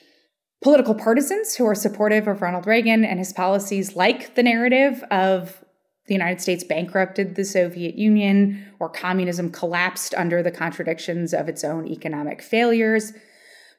Political 0.62 0.96
partisans 0.96 1.56
who 1.56 1.66
are 1.66 1.74
supportive 1.74 2.28
of 2.28 2.42
Ronald 2.42 2.66
Reagan 2.66 3.02
and 3.02 3.18
his 3.18 3.32
policies 3.32 3.96
like 3.96 4.34
the 4.34 4.42
narrative 4.42 5.02
of 5.10 5.64
the 6.06 6.12
United 6.12 6.42
States 6.42 6.62
bankrupted 6.62 7.34
the 7.34 7.46
Soviet 7.46 7.94
Union 7.94 8.66
or 8.78 8.90
communism 8.90 9.50
collapsed 9.50 10.12
under 10.14 10.42
the 10.42 10.50
contradictions 10.50 11.32
of 11.32 11.48
its 11.48 11.64
own 11.64 11.86
economic 11.86 12.42
failures. 12.42 13.14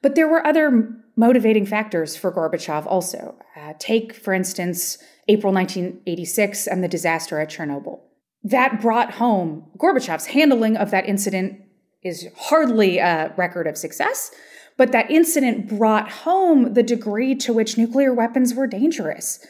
But 0.01 0.15
there 0.15 0.27
were 0.27 0.45
other 0.45 0.89
motivating 1.15 1.67
factors 1.67 2.15
for 2.15 2.31
Gorbachev 2.31 2.87
also. 2.87 3.37
Uh, 3.55 3.73
take, 3.77 4.15
for 4.15 4.33
instance, 4.33 4.97
April 5.27 5.53
1986 5.53 6.65
and 6.65 6.83
the 6.83 6.87
disaster 6.87 7.39
at 7.39 7.51
Chernobyl. 7.51 7.99
That 8.43 8.81
brought 8.81 9.13
home 9.13 9.67
Gorbachev's 9.77 10.27
handling 10.27 10.77
of 10.77 10.91
that 10.91 11.07
incident 11.07 11.61
is 12.03 12.27
hardly 12.35 12.97
a 12.97 13.33
record 13.37 13.67
of 13.67 13.77
success, 13.77 14.31
but 14.77 14.91
that 14.91 15.11
incident 15.11 15.67
brought 15.67 16.09
home 16.09 16.73
the 16.73 16.83
degree 16.83 17.35
to 17.35 17.53
which 17.53 17.77
nuclear 17.77 18.13
weapons 18.13 18.55
were 18.55 18.67
dangerous, 18.67 19.45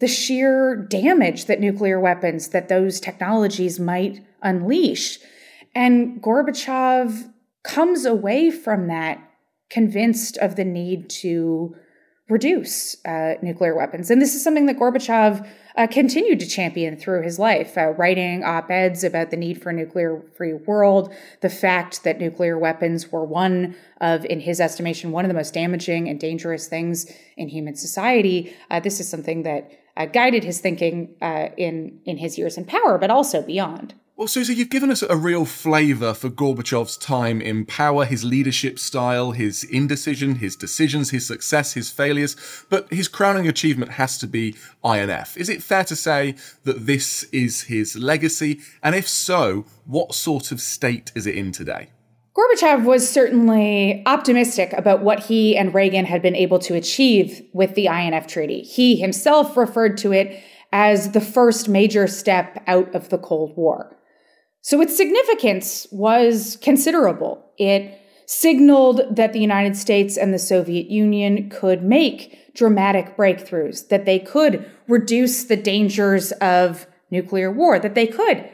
the 0.00 0.08
sheer 0.08 0.74
damage 0.74 1.44
that 1.44 1.60
nuclear 1.60 2.00
weapons, 2.00 2.48
that 2.48 2.68
those 2.68 3.00
technologies 3.00 3.78
might 3.78 4.24
unleash. 4.40 5.18
And 5.74 6.22
Gorbachev 6.22 7.30
comes 7.62 8.06
away 8.06 8.50
from 8.50 8.88
that 8.88 9.18
convinced 9.68 10.36
of 10.38 10.56
the 10.56 10.64
need 10.64 11.08
to 11.08 11.76
reduce 12.32 12.96
uh, 13.04 13.34
nuclear 13.42 13.76
weapons. 13.76 14.10
And 14.10 14.20
this 14.20 14.34
is 14.34 14.42
something 14.42 14.66
that 14.66 14.78
Gorbachev 14.78 15.46
uh, 15.76 15.86
continued 15.86 16.40
to 16.40 16.46
champion 16.46 16.96
through 16.96 17.22
his 17.22 17.38
life, 17.38 17.76
uh, 17.78 17.90
writing 17.90 18.42
op 18.42 18.70
eds 18.70 19.04
about 19.04 19.30
the 19.30 19.36
need 19.36 19.62
for 19.62 19.70
a 19.70 19.72
nuclear 19.72 20.22
free 20.36 20.54
world, 20.54 21.12
the 21.40 21.48
fact 21.48 22.04
that 22.04 22.18
nuclear 22.18 22.58
weapons 22.58 23.12
were 23.12 23.24
one 23.24 23.76
of, 24.00 24.24
in 24.26 24.40
his 24.40 24.60
estimation, 24.60 25.12
one 25.12 25.24
of 25.24 25.28
the 25.28 25.34
most 25.34 25.54
damaging 25.54 26.08
and 26.08 26.18
dangerous 26.18 26.68
things 26.68 27.10
in 27.36 27.48
human 27.48 27.76
society. 27.76 28.54
Uh, 28.70 28.80
this 28.80 28.98
is 28.98 29.08
something 29.08 29.42
that 29.42 29.70
uh, 29.96 30.06
guided 30.06 30.42
his 30.44 30.60
thinking 30.60 31.14
uh, 31.20 31.48
in, 31.56 32.00
in 32.04 32.16
his 32.16 32.38
years 32.38 32.56
in 32.56 32.64
power, 32.64 32.98
but 32.98 33.10
also 33.10 33.42
beyond. 33.42 33.94
Well, 34.14 34.28
Susie, 34.28 34.54
you've 34.54 34.68
given 34.70 34.90
us 34.90 35.02
a 35.02 35.16
real 35.16 35.46
flavour 35.46 36.12
for 36.12 36.28
Gorbachev's 36.28 36.98
time 36.98 37.40
in 37.40 37.64
power, 37.64 38.04
his 38.04 38.22
leadership 38.22 38.78
style, 38.78 39.32
his 39.32 39.64
indecision, 39.64 40.36
his 40.36 40.54
decisions, 40.54 41.10
his 41.10 41.26
success, 41.26 41.72
his 41.72 41.90
failures. 41.90 42.36
But 42.68 42.92
his 42.92 43.08
crowning 43.08 43.48
achievement 43.48 43.92
has 43.92 44.18
to 44.18 44.26
be 44.26 44.54
INF. 44.84 45.36
Is 45.38 45.48
it 45.48 45.62
fair 45.62 45.82
to 45.84 45.96
say 45.96 46.36
that 46.64 46.86
this 46.86 47.24
is 47.32 47.62
his 47.62 47.96
legacy? 47.96 48.60
And 48.82 48.94
if 48.94 49.08
so, 49.08 49.64
what 49.86 50.14
sort 50.14 50.52
of 50.52 50.60
state 50.60 51.10
is 51.14 51.26
it 51.26 51.34
in 51.34 51.50
today? 51.50 51.88
Gorbachev 52.34 52.84
was 52.84 53.08
certainly 53.08 54.02
optimistic 54.06 54.72
about 54.74 55.02
what 55.02 55.20
he 55.20 55.56
and 55.56 55.74
Reagan 55.74 56.04
had 56.04 56.22
been 56.22 56.36
able 56.36 56.58
to 56.60 56.74
achieve 56.74 57.42
with 57.52 57.74
the 57.74 57.86
INF 57.86 58.26
Treaty. 58.26 58.62
He 58.62 58.96
himself 58.96 59.56
referred 59.56 59.96
to 59.98 60.12
it 60.12 60.42
as 60.70 61.12
the 61.12 61.20
first 61.20 61.68
major 61.68 62.06
step 62.06 62.62
out 62.66 62.94
of 62.94 63.08
the 63.08 63.18
Cold 63.18 63.56
War. 63.56 63.96
So 64.62 64.80
its 64.80 64.96
significance 64.96 65.86
was 65.90 66.56
considerable. 66.62 67.44
It 67.58 68.00
signaled 68.26 69.02
that 69.14 69.32
the 69.32 69.40
United 69.40 69.76
States 69.76 70.16
and 70.16 70.32
the 70.32 70.38
Soviet 70.38 70.86
Union 70.86 71.50
could 71.50 71.82
make 71.82 72.54
dramatic 72.54 73.16
breakthroughs, 73.16 73.88
that 73.88 74.04
they 74.04 74.18
could 74.18 74.70
reduce 74.88 75.44
the 75.44 75.56
dangers 75.56 76.32
of 76.32 76.86
nuclear 77.10 77.50
war, 77.50 77.78
that 77.78 77.94
they 77.94 78.06
could 78.06 78.48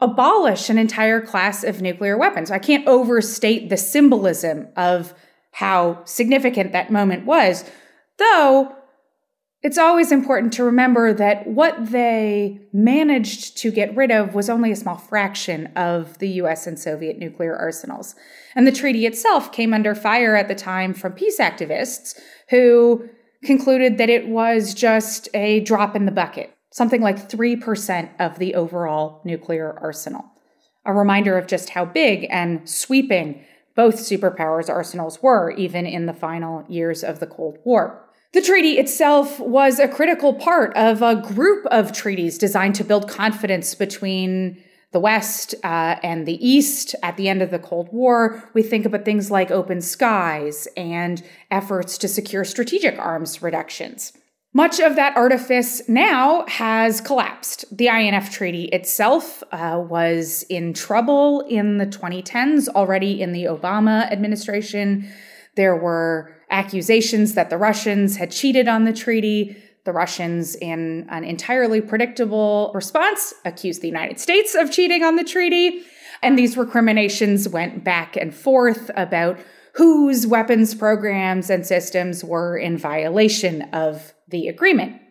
abolish 0.00 0.68
an 0.68 0.78
entire 0.78 1.20
class 1.20 1.64
of 1.64 1.80
nuclear 1.80 2.18
weapons. 2.18 2.50
I 2.50 2.58
can't 2.58 2.86
overstate 2.86 3.68
the 3.68 3.76
symbolism 3.76 4.68
of 4.76 5.14
how 5.52 6.04
significant 6.04 6.72
that 6.72 6.90
moment 6.90 7.24
was, 7.24 7.64
though 8.18 8.76
it's 9.62 9.78
always 9.78 10.10
important 10.10 10.52
to 10.54 10.64
remember 10.64 11.12
that 11.14 11.46
what 11.46 11.92
they 11.92 12.60
managed 12.72 13.56
to 13.58 13.70
get 13.70 13.94
rid 13.96 14.10
of 14.10 14.34
was 14.34 14.50
only 14.50 14.72
a 14.72 14.76
small 14.76 14.96
fraction 14.96 15.68
of 15.76 16.18
the 16.18 16.28
US 16.30 16.66
and 16.66 16.78
Soviet 16.78 17.16
nuclear 17.16 17.56
arsenals. 17.56 18.16
And 18.56 18.66
the 18.66 18.72
treaty 18.72 19.06
itself 19.06 19.52
came 19.52 19.72
under 19.72 19.94
fire 19.94 20.34
at 20.34 20.48
the 20.48 20.56
time 20.56 20.94
from 20.94 21.12
peace 21.12 21.38
activists 21.38 22.18
who 22.50 23.08
concluded 23.44 23.98
that 23.98 24.10
it 24.10 24.26
was 24.26 24.74
just 24.74 25.28
a 25.32 25.60
drop 25.60 25.94
in 25.94 26.06
the 26.06 26.12
bucket, 26.12 26.52
something 26.72 27.00
like 27.00 27.30
3% 27.30 28.10
of 28.18 28.38
the 28.40 28.56
overall 28.56 29.22
nuclear 29.24 29.78
arsenal. 29.80 30.24
A 30.84 30.92
reminder 30.92 31.38
of 31.38 31.46
just 31.46 31.70
how 31.70 31.84
big 31.84 32.26
and 32.30 32.68
sweeping 32.68 33.44
both 33.76 33.94
superpowers' 33.94 34.68
arsenals 34.68 35.22
were, 35.22 35.52
even 35.52 35.86
in 35.86 36.06
the 36.06 36.12
final 36.12 36.64
years 36.68 37.04
of 37.04 37.20
the 37.20 37.26
Cold 37.26 37.58
War. 37.64 38.01
The 38.32 38.40
treaty 38.40 38.78
itself 38.78 39.38
was 39.40 39.78
a 39.78 39.86
critical 39.86 40.32
part 40.32 40.74
of 40.74 41.02
a 41.02 41.16
group 41.16 41.66
of 41.66 41.92
treaties 41.92 42.38
designed 42.38 42.74
to 42.76 42.84
build 42.84 43.06
confidence 43.06 43.74
between 43.74 44.62
the 44.92 45.00
West 45.00 45.54
uh, 45.62 45.96
and 46.02 46.26
the 46.26 46.46
East 46.46 46.94
at 47.02 47.18
the 47.18 47.28
end 47.28 47.42
of 47.42 47.50
the 47.50 47.58
Cold 47.58 47.90
War. 47.92 48.50
We 48.54 48.62
think 48.62 48.86
about 48.86 49.04
things 49.04 49.30
like 49.30 49.50
open 49.50 49.82
skies 49.82 50.66
and 50.78 51.22
efforts 51.50 51.98
to 51.98 52.08
secure 52.08 52.44
strategic 52.44 52.98
arms 52.98 53.42
reductions. 53.42 54.14
Much 54.54 54.80
of 54.80 54.96
that 54.96 55.14
artifice 55.16 55.86
now 55.86 56.46
has 56.46 57.02
collapsed. 57.02 57.64
The 57.76 57.88
INF 57.88 58.30
Treaty 58.30 58.64
itself 58.64 59.42
uh, 59.52 59.82
was 59.86 60.42
in 60.48 60.72
trouble 60.72 61.40
in 61.48 61.76
the 61.76 61.86
2010s, 61.86 62.68
already 62.68 63.20
in 63.20 63.32
the 63.32 63.44
Obama 63.44 64.10
administration. 64.10 65.06
There 65.54 65.76
were 65.76 66.34
accusations 66.52 67.34
that 67.34 67.50
the 67.50 67.58
Russians 67.58 68.16
had 68.16 68.30
cheated 68.30 68.68
on 68.68 68.84
the 68.84 68.92
treaty. 68.92 69.56
The 69.84 69.92
Russians, 69.92 70.54
in 70.54 71.06
an 71.10 71.24
entirely 71.24 71.80
predictable 71.80 72.70
response, 72.72 73.34
accused 73.44 73.82
the 73.82 73.88
United 73.88 74.20
States 74.20 74.54
of 74.54 74.70
cheating 74.70 75.02
on 75.02 75.16
the 75.16 75.24
treaty. 75.24 75.82
And 76.22 76.38
these 76.38 76.56
recriminations 76.56 77.48
went 77.48 77.82
back 77.82 78.16
and 78.16 78.32
forth 78.32 78.92
about 78.96 79.40
whose 79.74 80.24
weapons 80.26 80.74
programs 80.74 81.50
and 81.50 81.66
systems 81.66 82.22
were 82.22 82.56
in 82.56 82.78
violation 82.78 83.62
of 83.72 84.14
the 84.28 84.46
agreement. 84.46 85.01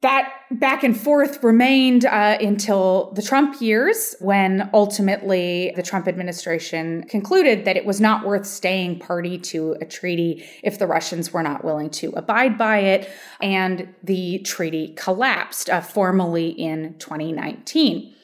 That 0.00 0.32
back 0.52 0.84
and 0.84 0.98
forth 0.98 1.42
remained 1.42 2.04
uh, 2.04 2.38
until 2.40 3.10
the 3.16 3.22
Trump 3.22 3.60
years, 3.60 4.14
when 4.20 4.70
ultimately 4.72 5.72
the 5.74 5.82
Trump 5.82 6.06
administration 6.06 7.02
concluded 7.08 7.64
that 7.64 7.76
it 7.76 7.84
was 7.84 8.00
not 8.00 8.24
worth 8.24 8.46
staying 8.46 9.00
party 9.00 9.38
to 9.38 9.72
a 9.80 9.84
treaty 9.84 10.44
if 10.62 10.78
the 10.78 10.86
Russians 10.86 11.32
were 11.32 11.42
not 11.42 11.64
willing 11.64 11.90
to 11.90 12.12
abide 12.12 12.56
by 12.56 12.78
it. 12.78 13.10
And 13.40 13.92
the 14.04 14.38
treaty 14.40 14.94
collapsed 14.96 15.68
uh, 15.68 15.80
formally 15.80 16.50
in 16.50 16.94
2019. 16.98 18.14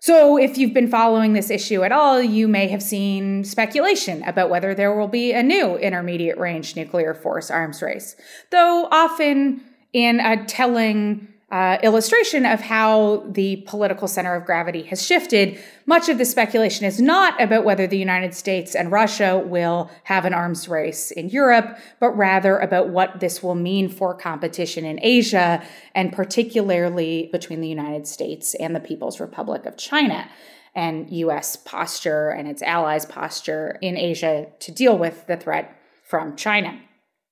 So, 0.00 0.36
if 0.38 0.58
you've 0.58 0.74
been 0.74 0.90
following 0.90 1.34
this 1.34 1.50
issue 1.50 1.84
at 1.84 1.92
all, 1.92 2.20
you 2.20 2.48
may 2.48 2.68
have 2.68 2.82
seen 2.82 3.44
speculation 3.44 4.22
about 4.24 4.50
whether 4.50 4.74
there 4.74 4.96
will 4.96 5.08
be 5.08 5.32
a 5.32 5.42
new 5.42 5.76
intermediate 5.76 6.38
range 6.38 6.74
nuclear 6.74 7.14
force 7.14 7.50
arms 7.50 7.82
race. 7.82 8.16
Though 8.50 8.88
often 8.90 9.60
in 9.92 10.20
a 10.20 10.44
telling 10.46 11.28
uh, 11.52 11.76
illustration 11.82 12.46
of 12.46 12.62
how 12.62 13.22
the 13.28 13.56
political 13.66 14.08
center 14.08 14.34
of 14.34 14.46
gravity 14.46 14.84
has 14.84 15.04
shifted. 15.04 15.58
Much 15.84 16.08
of 16.08 16.16
the 16.16 16.24
speculation 16.24 16.86
is 16.86 16.98
not 16.98 17.38
about 17.40 17.62
whether 17.62 17.86
the 17.86 17.98
United 17.98 18.32
States 18.32 18.74
and 18.74 18.90
Russia 18.90 19.36
will 19.36 19.90
have 20.04 20.24
an 20.24 20.32
arms 20.32 20.66
race 20.66 21.10
in 21.10 21.28
Europe, 21.28 21.78
but 22.00 22.16
rather 22.16 22.58
about 22.58 22.88
what 22.88 23.20
this 23.20 23.42
will 23.42 23.54
mean 23.54 23.90
for 23.90 24.14
competition 24.14 24.86
in 24.86 24.98
Asia, 25.02 25.62
and 25.94 26.10
particularly 26.10 27.28
between 27.32 27.60
the 27.60 27.68
United 27.68 28.06
States 28.06 28.54
and 28.54 28.74
the 28.74 28.80
People's 28.80 29.20
Republic 29.20 29.66
of 29.66 29.76
China. 29.76 30.26
And 30.74 31.10
US 31.10 31.56
posture 31.56 32.30
and 32.30 32.48
its 32.48 32.62
allies' 32.62 33.04
posture 33.04 33.78
in 33.82 33.98
Asia 33.98 34.46
to 34.60 34.72
deal 34.72 34.96
with 34.96 35.26
the 35.26 35.36
threat 35.36 35.76
from 36.02 36.34
China. 36.34 36.80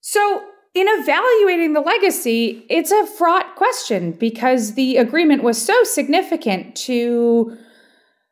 So, 0.03 0.45
in 0.75 0.87
evaluating 0.89 1.73
the 1.73 1.81
legacy, 1.81 2.65
it's 2.69 2.93
a 2.93 3.07
fraught 3.07 3.57
question 3.57 4.13
because 4.13 4.75
the 4.75 4.99
agreement 4.99 5.43
was 5.43 5.61
so 5.61 5.83
significant 5.83 6.77
to 6.77 7.57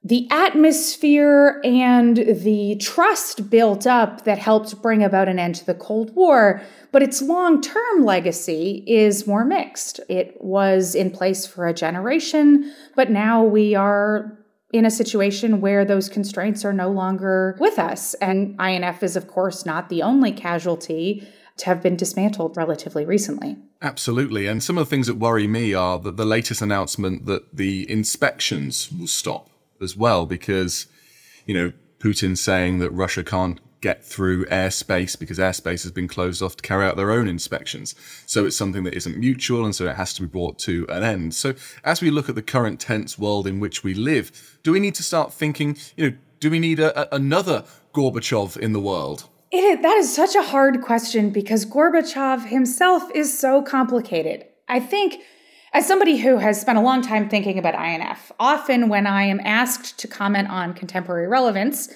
the 0.04 0.28
atmosphere 0.30 1.60
and 1.64 2.16
the 2.16 2.76
trust 2.80 3.50
built 3.50 3.86
up 3.86 4.24
that 4.24 4.38
helped 4.38 4.80
bring 4.80 5.02
about 5.02 5.28
an 5.28 5.40
end 5.40 5.56
to 5.56 5.66
the 5.66 5.74
Cold 5.74 6.14
War. 6.14 6.62
But 6.92 7.02
its 7.02 7.20
long 7.20 7.60
term 7.60 8.04
legacy 8.04 8.84
is 8.86 9.26
more 9.26 9.44
mixed. 9.44 10.00
It 10.08 10.36
was 10.40 10.94
in 10.94 11.10
place 11.10 11.44
for 11.44 11.66
a 11.66 11.74
generation, 11.74 12.72
but 12.94 13.10
now 13.10 13.42
we 13.42 13.74
are 13.74 14.38
in 14.72 14.84
a 14.84 14.90
situation 14.90 15.60
where 15.60 15.84
those 15.84 16.08
constraints 16.08 16.64
are 16.64 16.72
no 16.72 16.90
longer 16.90 17.56
with 17.58 17.78
us. 17.78 18.14
And 18.14 18.58
INF 18.60 19.02
is, 19.02 19.16
of 19.16 19.26
course, 19.26 19.66
not 19.66 19.88
the 19.88 20.02
only 20.02 20.30
casualty 20.30 21.26
have 21.62 21.82
been 21.82 21.96
dismantled 21.96 22.56
relatively 22.56 23.04
recently. 23.04 23.56
Absolutely. 23.82 24.46
And 24.46 24.62
some 24.62 24.78
of 24.78 24.86
the 24.86 24.90
things 24.90 25.06
that 25.06 25.16
worry 25.16 25.46
me 25.46 25.74
are 25.74 25.98
that 25.98 26.16
the 26.16 26.24
latest 26.24 26.62
announcement 26.62 27.26
that 27.26 27.56
the 27.56 27.90
inspections 27.90 28.90
will 28.92 29.06
stop 29.06 29.50
as 29.80 29.96
well, 29.96 30.26
because, 30.26 30.86
you 31.46 31.54
know, 31.54 31.72
Putin's 31.98 32.40
saying 32.40 32.78
that 32.78 32.90
Russia 32.90 33.24
can't 33.24 33.60
get 33.80 34.04
through 34.04 34.44
airspace 34.46 35.18
because 35.18 35.38
airspace 35.38 35.82
has 35.84 35.92
been 35.92 36.08
closed 36.08 36.42
off 36.42 36.56
to 36.56 36.62
carry 36.62 36.84
out 36.84 36.96
their 36.96 37.12
own 37.12 37.28
inspections. 37.28 37.94
So 38.26 38.44
it's 38.44 38.56
something 38.56 38.82
that 38.84 38.94
isn't 38.94 39.16
mutual 39.16 39.64
and 39.64 39.74
so 39.74 39.86
it 39.86 39.96
has 39.96 40.12
to 40.14 40.22
be 40.22 40.26
brought 40.26 40.58
to 40.60 40.84
an 40.88 41.02
end. 41.04 41.34
So 41.34 41.54
as 41.84 42.02
we 42.02 42.10
look 42.10 42.28
at 42.28 42.34
the 42.34 42.42
current 42.42 42.80
tense 42.80 43.18
world 43.18 43.46
in 43.46 43.60
which 43.60 43.84
we 43.84 43.94
live, 43.94 44.58
do 44.62 44.72
we 44.72 44.80
need 44.80 44.96
to 44.96 45.02
start 45.02 45.32
thinking, 45.32 45.76
you 45.96 46.10
know, 46.10 46.16
do 46.40 46.50
we 46.50 46.58
need 46.58 46.80
a, 46.80 47.00
a, 47.00 47.16
another 47.16 47.64
Gorbachev 47.94 48.56
in 48.56 48.72
the 48.72 48.80
world? 48.80 49.28
That 49.50 49.96
is 49.96 50.14
such 50.14 50.34
a 50.34 50.42
hard 50.42 50.82
question 50.82 51.30
because 51.30 51.64
Gorbachev 51.64 52.48
himself 52.48 53.10
is 53.14 53.38
so 53.38 53.62
complicated. 53.62 54.44
I 54.68 54.78
think, 54.80 55.22
as 55.72 55.86
somebody 55.86 56.18
who 56.18 56.36
has 56.36 56.60
spent 56.60 56.76
a 56.76 56.82
long 56.82 57.00
time 57.00 57.28
thinking 57.28 57.58
about 57.58 57.74
INF, 57.74 58.30
often 58.38 58.88
when 58.88 59.06
I 59.06 59.22
am 59.22 59.40
asked 59.40 59.98
to 60.00 60.08
comment 60.08 60.50
on 60.50 60.74
contemporary 60.74 61.28
relevance, 61.28 61.88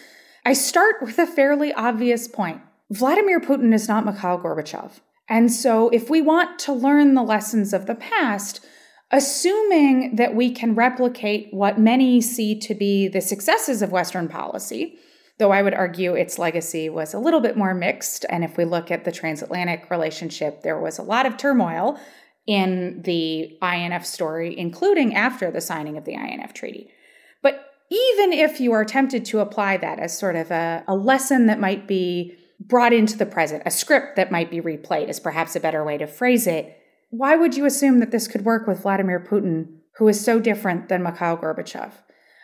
I 0.46 0.54
start 0.54 0.96
with 1.02 1.18
a 1.18 1.26
fairly 1.26 1.72
obvious 1.74 2.26
point. 2.26 2.62
Vladimir 2.90 3.40
Putin 3.40 3.74
is 3.74 3.88
not 3.88 4.06
Mikhail 4.06 4.38
Gorbachev. 4.38 5.00
And 5.28 5.52
so, 5.52 5.88
if 5.90 6.08
we 6.08 6.20
want 6.20 6.58
to 6.60 6.72
learn 6.72 7.14
the 7.14 7.22
lessons 7.22 7.72
of 7.72 7.86
the 7.86 7.94
past, 7.94 8.64
assuming 9.10 10.16
that 10.16 10.34
we 10.34 10.50
can 10.50 10.74
replicate 10.74 11.48
what 11.52 11.78
many 11.78 12.20
see 12.20 12.58
to 12.60 12.74
be 12.74 13.08
the 13.08 13.20
successes 13.20 13.82
of 13.82 13.92
Western 13.92 14.28
policy, 14.28 14.98
though 15.38 15.52
I 15.52 15.62
would 15.62 15.74
argue 15.74 16.14
its 16.14 16.38
legacy 16.38 16.88
was 16.88 17.14
a 17.14 17.18
little 17.18 17.40
bit 17.40 17.56
more 17.56 17.74
mixed. 17.74 18.24
And 18.28 18.44
if 18.44 18.56
we 18.56 18.64
look 18.64 18.90
at 18.90 19.04
the 19.04 19.12
transatlantic 19.12 19.90
relationship, 19.90 20.62
there 20.62 20.78
was 20.78 20.98
a 20.98 21.02
lot 21.02 21.26
of 21.26 21.36
turmoil 21.36 21.98
in 22.46 23.02
the 23.02 23.58
INF 23.62 24.04
story, 24.04 24.58
including 24.58 25.14
after 25.14 25.50
the 25.50 25.60
signing 25.60 25.96
of 25.96 26.04
the 26.04 26.14
INF 26.14 26.52
treaty. 26.52 26.90
But 27.42 27.64
even 27.90 28.32
if 28.32 28.60
you 28.60 28.72
are 28.72 28.84
tempted 28.84 29.24
to 29.26 29.40
apply 29.40 29.76
that 29.78 29.98
as 29.98 30.16
sort 30.16 30.36
of 30.36 30.50
a, 30.50 30.84
a 30.88 30.94
lesson 30.94 31.46
that 31.46 31.60
might 31.60 31.86
be 31.86 32.36
brought 32.60 32.92
into 32.92 33.16
the 33.16 33.26
present, 33.26 33.62
a 33.66 33.70
script 33.70 34.16
that 34.16 34.32
might 34.32 34.50
be 34.50 34.60
replayed, 34.60 35.08
is 35.08 35.20
perhaps 35.20 35.56
a 35.56 35.60
better 35.60 35.84
way 35.84 35.98
to 35.98 36.06
phrase 36.06 36.46
it. 36.46 36.76
Why 37.10 37.36
would 37.36 37.56
you 37.56 37.64
assume 37.66 37.98
that 37.98 38.10
this 38.10 38.28
could 38.28 38.44
work 38.44 38.66
with 38.66 38.82
Vladimir 38.82 39.20
Putin, 39.20 39.78
who 39.96 40.08
is 40.08 40.24
so 40.24 40.40
different 40.40 40.88
than 40.88 41.02
Mikhail 41.02 41.36
Gorbachev? 41.36 41.92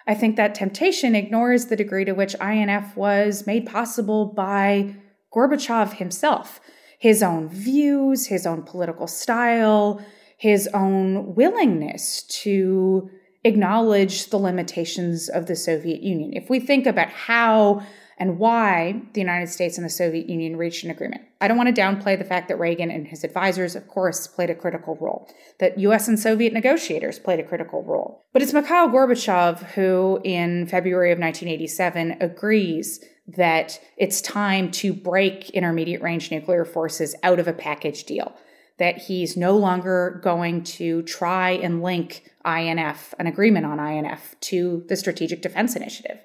I 0.08 0.14
think 0.14 0.36
that 0.36 0.54
temptation 0.54 1.14
ignores 1.14 1.66
the 1.66 1.76
degree 1.76 2.06
to 2.06 2.12
which 2.12 2.34
INF 2.40 2.96
was 2.96 3.46
made 3.46 3.66
possible 3.66 4.24
by 4.24 4.94
Gorbachev 5.34 5.92
himself, 5.92 6.60
his 6.98 7.22
own 7.22 7.50
views, 7.50 8.26
his 8.26 8.46
own 8.46 8.62
political 8.62 9.06
style, 9.06 10.02
his 10.38 10.66
own 10.72 11.34
willingness 11.34 12.22
to 12.22 13.10
acknowledge 13.44 14.30
the 14.30 14.38
limitations 14.38 15.28
of 15.28 15.44
the 15.44 15.54
Soviet 15.54 16.00
Union. 16.00 16.32
If 16.32 16.48
we 16.48 16.58
think 16.58 16.86
about 16.86 17.10
how 17.10 17.82
and 18.18 18.38
why 18.38 19.00
the 19.12 19.20
United 19.20 19.48
States 19.48 19.78
and 19.78 19.84
the 19.84 19.90
Soviet 19.90 20.28
Union 20.28 20.56
reached 20.56 20.84
an 20.84 20.90
agreement. 20.90 21.22
I 21.40 21.46
don't 21.46 21.56
want 21.56 21.74
to 21.74 21.80
downplay 21.80 22.18
the 22.18 22.24
fact 22.24 22.48
that 22.48 22.58
Reagan 22.58 22.90
and 22.90 23.06
his 23.06 23.22
advisors, 23.22 23.76
of 23.76 23.86
course, 23.86 24.26
played 24.26 24.50
a 24.50 24.54
critical 24.54 24.96
role, 25.00 25.28
that 25.60 25.78
US 25.78 26.08
and 26.08 26.18
Soviet 26.18 26.52
negotiators 26.52 27.18
played 27.18 27.38
a 27.38 27.44
critical 27.44 27.84
role. 27.84 28.24
But 28.32 28.42
it's 28.42 28.52
Mikhail 28.52 28.88
Gorbachev 28.88 29.60
who, 29.72 30.20
in 30.24 30.66
February 30.66 31.12
of 31.12 31.18
1987, 31.18 32.16
agrees 32.20 33.04
that 33.28 33.80
it's 33.96 34.20
time 34.20 34.70
to 34.72 34.92
break 34.92 35.50
intermediate 35.50 36.02
range 36.02 36.30
nuclear 36.30 36.64
forces 36.64 37.14
out 37.22 37.38
of 37.38 37.46
a 37.46 37.52
package 37.52 38.04
deal. 38.04 38.34
That 38.78 38.96
he's 38.96 39.36
no 39.36 39.56
longer 39.56 40.20
going 40.22 40.62
to 40.64 41.02
try 41.02 41.50
and 41.50 41.82
link 41.82 42.30
INF, 42.44 43.12
an 43.18 43.26
agreement 43.26 43.66
on 43.66 43.80
INF, 43.80 44.36
to 44.40 44.84
the 44.88 44.96
Strategic 44.96 45.42
Defense 45.42 45.76
Initiative 45.76 46.18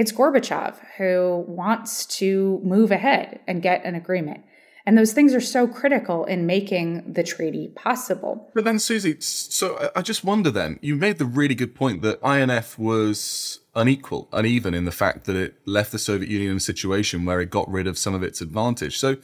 it's 0.00 0.12
Gorbachev 0.12 0.76
who 0.96 1.44
wants 1.46 2.06
to 2.06 2.58
move 2.64 2.90
ahead 2.90 3.40
and 3.46 3.60
get 3.60 3.84
an 3.84 3.94
agreement. 3.94 4.42
And 4.86 4.96
those 4.96 5.12
things 5.12 5.34
are 5.34 5.42
so 5.42 5.68
critical 5.68 6.24
in 6.24 6.46
making 6.46 7.12
the 7.12 7.22
treaty 7.22 7.68
possible. 7.68 8.50
But 8.54 8.64
then, 8.64 8.78
Susie, 8.78 9.20
so 9.20 9.74
uh, 9.74 9.90
I 9.94 10.00
just 10.00 10.24
wonder 10.24 10.50
then, 10.50 10.78
you 10.80 10.96
made 10.96 11.18
the 11.18 11.26
really 11.26 11.54
good 11.54 11.74
point 11.74 12.00
that 12.00 12.18
INF 12.26 12.78
was 12.78 13.60
unequal, 13.74 14.30
uneven 14.32 14.72
in 14.72 14.86
the 14.86 14.90
fact 14.90 15.26
that 15.26 15.36
it 15.36 15.56
left 15.66 15.92
the 15.92 15.98
Soviet 15.98 16.30
Union 16.30 16.52
in 16.52 16.56
a 16.56 16.60
situation 16.60 17.26
where 17.26 17.42
it 17.42 17.50
got 17.50 17.70
rid 17.70 17.86
of 17.86 17.98
some 17.98 18.14
of 18.14 18.22
its 18.22 18.40
advantage. 18.40 18.98
So, 18.98 19.18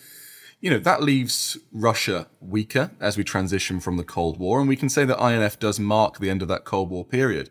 you 0.60 0.68
know, 0.68 0.78
that 0.78 1.02
leaves 1.02 1.56
Russia 1.72 2.28
weaker 2.38 2.90
as 3.00 3.16
we 3.16 3.24
transition 3.24 3.80
from 3.80 3.96
the 3.96 4.04
Cold 4.04 4.38
War. 4.38 4.60
And 4.60 4.68
we 4.68 4.76
can 4.76 4.90
say 4.90 5.06
that 5.06 5.26
INF 5.26 5.58
does 5.58 5.80
mark 5.80 6.18
the 6.18 6.28
end 6.28 6.42
of 6.42 6.48
that 6.48 6.66
Cold 6.66 6.90
War 6.90 7.02
period. 7.02 7.48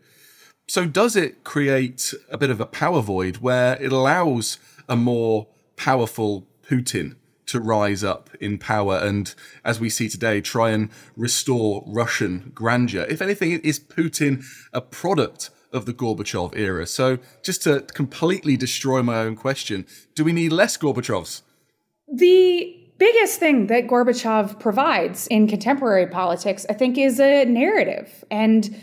So, 0.68 0.84
does 0.84 1.14
it 1.14 1.44
create 1.44 2.12
a 2.28 2.36
bit 2.36 2.50
of 2.50 2.60
a 2.60 2.66
power 2.66 3.00
void 3.00 3.36
where 3.36 3.80
it 3.80 3.92
allows 3.92 4.58
a 4.88 4.96
more 4.96 5.46
powerful 5.76 6.46
Putin 6.68 7.14
to 7.46 7.60
rise 7.60 8.02
up 8.02 8.30
in 8.40 8.58
power 8.58 8.96
and, 8.96 9.32
as 9.64 9.78
we 9.78 9.88
see 9.88 10.08
today, 10.08 10.40
try 10.40 10.70
and 10.70 10.90
restore 11.16 11.84
Russian 11.86 12.50
grandeur? 12.52 13.06
If 13.08 13.22
anything, 13.22 13.52
is 13.60 13.78
Putin 13.78 14.44
a 14.72 14.80
product 14.80 15.50
of 15.72 15.86
the 15.86 15.94
Gorbachev 15.94 16.56
era? 16.56 16.84
So, 16.88 17.18
just 17.44 17.62
to 17.62 17.82
completely 17.82 18.56
destroy 18.56 19.02
my 19.02 19.18
own 19.18 19.36
question, 19.36 19.86
do 20.16 20.24
we 20.24 20.32
need 20.32 20.50
less 20.50 20.76
Gorbachevs? 20.76 21.42
The 22.12 22.76
biggest 22.98 23.38
thing 23.38 23.68
that 23.68 23.86
Gorbachev 23.86 24.58
provides 24.58 25.28
in 25.28 25.46
contemporary 25.46 26.08
politics, 26.08 26.66
I 26.68 26.72
think, 26.72 26.98
is 26.98 27.20
a 27.20 27.44
narrative. 27.44 28.24
And 28.32 28.76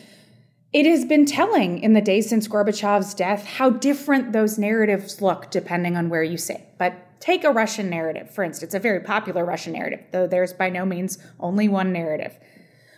it 0.73 0.88
has 0.88 1.05
been 1.05 1.25
telling 1.25 1.79
in 1.79 1.93
the 1.93 2.01
days 2.01 2.27
since 2.27 2.47
Gorbachev's 2.47 3.13
death 3.13 3.45
how 3.45 3.69
different 3.69 4.33
those 4.33 4.57
narratives 4.57 5.21
look 5.21 5.51
depending 5.51 5.95
on 5.95 6.09
where 6.09 6.23
you 6.23 6.38
sit. 6.38 6.67
But 6.79 6.95
take 7.19 7.43
a 7.43 7.51
Russian 7.51 7.89
narrative, 7.89 8.31
for 8.31 8.43
instance, 8.43 8.73
a 8.73 8.79
very 8.79 8.99
popular 8.99 9.45
Russian 9.45 9.73
narrative, 9.73 10.01
though 10.12 10.25
there's 10.25 10.51
by 10.51 10.69
no 10.69 10.83
means 10.83 11.19
only 11.39 11.69
one 11.69 11.93
narrative. 11.93 12.38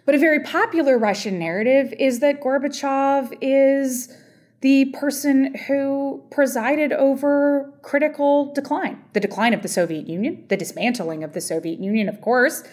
But 0.05 0.15
a 0.15 0.19
very 0.19 0.39
popular 0.39 0.97
Russian 0.97 1.37
narrative 1.37 1.93
is 1.99 2.19
that 2.19 2.41
Gorbachev 2.41 3.37
is 3.41 4.15
the 4.61 4.85
person 4.85 5.53
who 5.67 6.23
presided 6.31 6.93
over 6.93 7.71
critical 7.81 8.53
decline 8.53 9.03
the 9.13 9.19
decline 9.19 9.53
of 9.53 9.61
the 9.61 9.67
Soviet 9.67 10.07
Union, 10.07 10.45
the 10.47 10.57
dismantling 10.57 11.23
of 11.23 11.33
the 11.33 11.41
Soviet 11.41 11.79
Union, 11.79 12.07
of 12.07 12.21
course, 12.21 12.63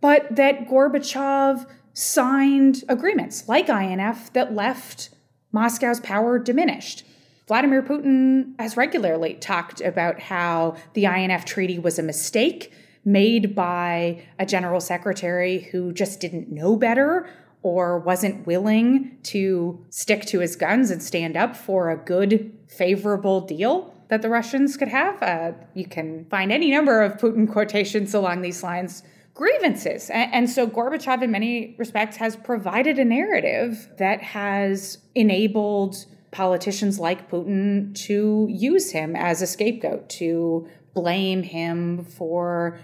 but 0.00 0.34
that 0.34 0.66
Gorbachev 0.66 1.66
signed 1.94 2.84
agreements 2.88 3.48
like 3.48 3.68
INF 3.68 4.32
that 4.32 4.54
left 4.54 5.10
Moscow's 5.52 6.00
power 6.00 6.38
diminished. 6.38 7.04
Vladimir 7.46 7.82
Putin 7.82 8.58
has 8.58 8.76
regularly 8.76 9.34
talked 9.34 9.80
about 9.80 10.20
how 10.20 10.76
the 10.94 11.04
INF 11.04 11.44
treaty 11.44 11.78
was 11.78 11.98
a 11.98 12.02
mistake 12.02 12.72
made 13.04 13.54
by 13.54 14.22
a 14.38 14.46
general 14.46 14.80
secretary 14.80 15.60
who 15.72 15.92
just 15.92 16.20
didn't 16.20 16.50
know 16.50 16.76
better 16.76 17.28
or 17.62 17.98
wasn't 17.98 18.46
willing 18.46 19.18
to 19.22 19.84
stick 19.90 20.24
to 20.26 20.40
his 20.40 20.56
guns 20.56 20.90
and 20.90 21.02
stand 21.02 21.36
up 21.36 21.54
for 21.56 21.90
a 21.90 21.96
good, 21.96 22.56
favorable 22.68 23.40
deal 23.40 23.94
that 24.08 24.22
the 24.22 24.28
Russians 24.28 24.76
could 24.76 24.88
have. 24.88 25.22
Uh, 25.22 25.52
you 25.74 25.86
can 25.86 26.24
find 26.26 26.52
any 26.52 26.70
number 26.70 27.02
of 27.02 27.18
Putin 27.18 27.50
quotations 27.50 28.14
along 28.14 28.42
these 28.42 28.62
lines 28.62 29.02
grievances. 29.34 30.10
And, 30.10 30.48
so 30.48 30.66
Gorbachev, 30.66 31.22
in 31.22 31.30
many 31.30 31.74
respects, 31.78 32.16
has 32.16 32.36
provided 32.36 32.98
a 32.98 33.04
narrative 33.04 33.88
that 33.98 34.20
has 34.20 34.98
enabled 35.14 36.04
politicians 36.30 36.98
like 36.98 37.30
Putin 37.30 37.94
to 38.06 38.46
use 38.50 38.90
him 38.90 39.16
as 39.16 39.42
a 39.42 39.46
scapegoat, 39.46 40.08
to 40.08 40.68
blame 40.94 41.42
him 41.42 42.04
for 42.04 42.78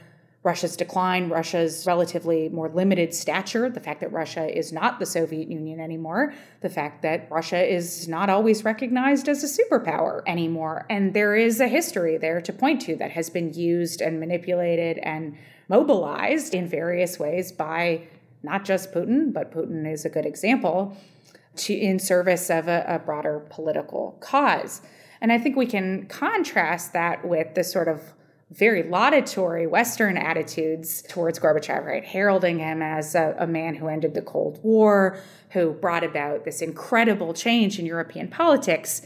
Russia's 0.45 0.77
decline, 0.77 1.29
Russia's 1.29 1.85
relatively 1.87 2.49
more 2.49 2.71
limited 2.71 3.13
stature, 3.13 3.69
the 3.69 3.81
fact 3.81 4.01
that 4.01 4.13
Russia 4.13 4.49
is 4.57 4.73
not 4.73 4.99
the 4.99 5.05
Soviet 5.05 5.51
Union 5.51 5.81
anymore, 5.81 6.33
the 6.61 6.71
fact 6.71 7.03
that 7.03 7.29
Russia 7.31 7.63
is 7.63 8.07
not 8.07 8.31
always 8.31 8.65
recognized 8.65 9.29
as 9.29 9.43
a 9.43 9.63
superpower 9.63 10.23
anymore. 10.27 10.87
And 10.89 11.13
there 11.13 11.35
is 11.35 11.61
a 11.61 11.69
history 11.69 12.17
there 12.17 12.41
to 12.41 12.53
point 12.53 12.81
to 12.83 12.97
that 12.97 13.11
has 13.11 13.29
been 13.29 13.53
used 13.53 14.01
and 14.01 14.21
manipulated 14.21 14.99
and 14.99 15.37
mobilized 15.69 16.55
in 16.55 16.67
various 16.67 17.19
ways 17.19 17.53
by 17.53 18.09
not 18.43 18.65
just 18.65 18.93
Putin, 18.93 19.33
but 19.33 19.53
Putin 19.53 19.91
is 19.91 20.05
a 20.05 20.09
good 20.09 20.27
example, 20.27 20.97
to, 21.57 21.75
in 21.75 21.99
service 21.99 22.51
of 22.51 22.69
a, 22.69 22.85
a 22.87 22.99
broader 22.99 23.45
political 23.51 24.17
cause. 24.21 24.81
And 25.21 25.33
I 25.33 25.39
think 25.39 25.57
we 25.57 25.67
can 25.67 26.07
contrast 26.07 26.93
that 26.93 27.27
with 27.27 27.55
the 27.55 27.65
sort 27.65 27.89
of 27.89 28.01
very 28.51 28.83
laudatory 28.83 29.67
Western 29.67 30.17
attitudes 30.17 31.03
towards 31.03 31.39
Gorbachev, 31.39 31.85
right? 31.85 32.05
Heralding 32.05 32.61
him 32.61 32.81
as 32.81 33.15
a, 33.15 33.37
a, 33.39 33.47
man 33.47 33.75
who 33.75 33.89
ended 33.89 34.15
the 34.15 34.23
Cold 34.23 34.59
War, 34.63 35.21
who 35.51 35.73
brought 35.73 36.03
about 36.03 36.45
this 36.45 36.63
incredible 36.63 37.35
change 37.35 37.79
in 37.79 37.85
European 37.85 38.29
politics. 38.29 39.03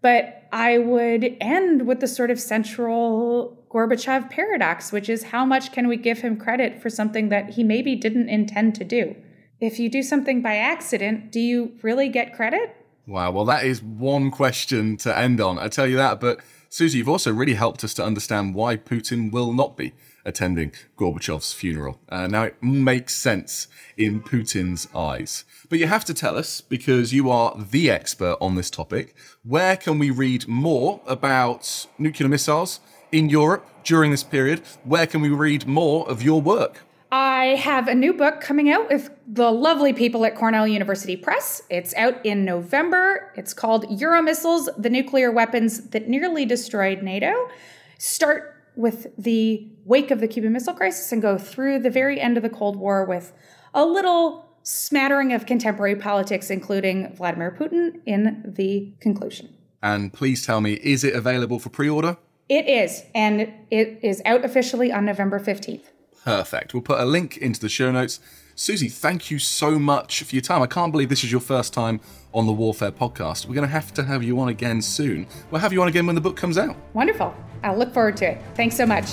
But 0.00 0.48
I 0.52 0.78
would 0.78 1.36
end 1.40 1.86
with 1.86 2.00
the 2.00 2.06
sort 2.06 2.30
of 2.30 2.40
central 2.40 3.58
Gorbachev 3.70 4.30
paradox, 4.30 4.92
which 4.92 5.08
is 5.08 5.24
how 5.24 5.44
much 5.44 5.72
can 5.72 5.88
we 5.88 5.96
give 5.96 6.18
him 6.18 6.36
credit 6.36 6.80
for 6.80 6.88
something 6.88 7.28
that 7.28 7.50
he 7.50 7.64
maybe 7.64 7.96
didn't 7.96 8.28
intend 8.28 8.74
to 8.76 8.84
do? 8.84 9.14
If 9.60 9.78
you 9.78 9.90
do 9.90 10.02
something 10.02 10.40
by 10.40 10.56
accident, 10.56 11.32
do 11.32 11.40
you 11.40 11.72
really 11.82 12.08
get 12.08 12.34
credit? 12.34 12.76
Wow, 13.06 13.32
well, 13.32 13.44
that 13.46 13.64
is 13.64 13.82
one 13.82 14.30
question 14.30 14.96
to 14.98 15.16
end 15.16 15.40
on. 15.40 15.58
I 15.58 15.68
tell 15.68 15.86
you 15.86 15.96
that. 15.96 16.20
But 16.20 16.40
Susie, 16.68 16.98
you've 16.98 17.08
also 17.08 17.32
really 17.32 17.54
helped 17.54 17.82
us 17.82 17.94
to 17.94 18.04
understand 18.04 18.54
why 18.54 18.76
Putin 18.76 19.32
will 19.32 19.52
not 19.52 19.76
be 19.76 19.94
attending 20.28 20.72
Gorbachev's 20.96 21.52
funeral. 21.52 22.00
Uh, 22.08 22.26
now, 22.26 22.44
it 22.44 22.62
makes 22.62 23.16
sense 23.16 23.66
in 23.96 24.22
Putin's 24.22 24.86
eyes. 24.94 25.44
But 25.68 25.80
you 25.80 25.88
have 25.88 26.04
to 26.04 26.14
tell 26.14 26.38
us, 26.38 26.60
because 26.60 27.12
you 27.12 27.30
are 27.30 27.56
the 27.58 27.90
expert 27.90 28.36
on 28.40 28.54
this 28.54 28.70
topic, 28.70 29.16
where 29.42 29.76
can 29.76 29.98
we 29.98 30.10
read 30.10 30.46
more 30.46 31.00
about 31.06 31.86
nuclear 31.98 32.28
missiles 32.28 32.80
in 33.12 33.28
Europe 33.28 33.66
during 33.84 34.10
this 34.10 34.22
period. 34.22 34.60
Where 34.84 35.06
can 35.06 35.20
we 35.20 35.30
read 35.30 35.66
more 35.66 36.08
of 36.08 36.22
your 36.22 36.40
work? 36.40 36.84
I 37.10 37.56
have 37.56 37.88
a 37.88 37.94
new 37.94 38.12
book 38.12 38.42
coming 38.42 38.70
out 38.70 38.90
with 38.90 39.10
the 39.26 39.50
lovely 39.50 39.94
people 39.94 40.26
at 40.26 40.34
Cornell 40.34 40.68
University 40.68 41.16
Press. 41.16 41.62
It's 41.70 41.94
out 41.94 42.24
in 42.24 42.44
November. 42.44 43.32
It's 43.34 43.54
called 43.54 43.86
Euromissiles 43.86 44.68
The 44.76 44.90
Nuclear 44.90 45.32
Weapons 45.32 45.88
That 45.88 46.06
Nearly 46.06 46.44
Destroyed 46.44 47.02
NATO. 47.02 47.48
Start 47.96 48.57
with 48.78 49.08
the 49.18 49.68
wake 49.84 50.12
of 50.12 50.20
the 50.20 50.28
Cuban 50.28 50.52
Missile 50.52 50.72
Crisis 50.72 51.10
and 51.10 51.20
go 51.20 51.36
through 51.36 51.80
the 51.80 51.90
very 51.90 52.20
end 52.20 52.36
of 52.36 52.44
the 52.44 52.48
Cold 52.48 52.76
War 52.76 53.04
with 53.04 53.32
a 53.74 53.84
little 53.84 54.48
smattering 54.62 55.32
of 55.32 55.46
contemporary 55.46 55.96
politics, 55.96 56.48
including 56.48 57.12
Vladimir 57.16 57.50
Putin, 57.58 58.00
in 58.06 58.44
the 58.46 58.92
conclusion. 59.00 59.52
And 59.82 60.12
please 60.12 60.46
tell 60.46 60.60
me, 60.60 60.74
is 60.74 61.02
it 61.02 61.14
available 61.14 61.58
for 61.58 61.70
pre 61.70 61.88
order? 61.88 62.18
It 62.48 62.68
is, 62.68 63.02
and 63.14 63.52
it 63.70 63.98
is 64.02 64.22
out 64.24 64.44
officially 64.44 64.92
on 64.92 65.04
November 65.04 65.40
15th. 65.40 65.82
Perfect. 66.24 66.72
We'll 66.72 66.82
put 66.82 67.00
a 67.00 67.04
link 67.04 67.36
into 67.36 67.60
the 67.60 67.68
show 67.68 67.90
notes. 67.90 68.20
Susie, 68.60 68.88
thank 68.88 69.30
you 69.30 69.38
so 69.38 69.78
much 69.78 70.24
for 70.24 70.34
your 70.34 70.42
time. 70.42 70.62
I 70.62 70.66
can't 70.66 70.90
believe 70.90 71.08
this 71.08 71.22
is 71.22 71.30
your 71.30 71.40
first 71.40 71.72
time 71.72 72.00
on 72.34 72.46
the 72.46 72.52
Warfare 72.52 72.90
podcast. 72.90 73.46
We're 73.46 73.54
going 73.54 73.68
to 73.68 73.72
have 73.72 73.94
to 73.94 74.02
have 74.02 74.24
you 74.24 74.40
on 74.40 74.48
again 74.48 74.82
soon. 74.82 75.28
We'll 75.52 75.60
have 75.60 75.72
you 75.72 75.80
on 75.80 75.86
again 75.86 76.06
when 76.06 76.16
the 76.16 76.20
book 76.20 76.36
comes 76.36 76.58
out. 76.58 76.74
Wonderful. 76.92 77.32
I'll 77.62 77.78
look 77.78 77.94
forward 77.94 78.16
to 78.16 78.32
it. 78.32 78.42
Thanks 78.56 78.76
so 78.76 78.84
much. 78.84 79.04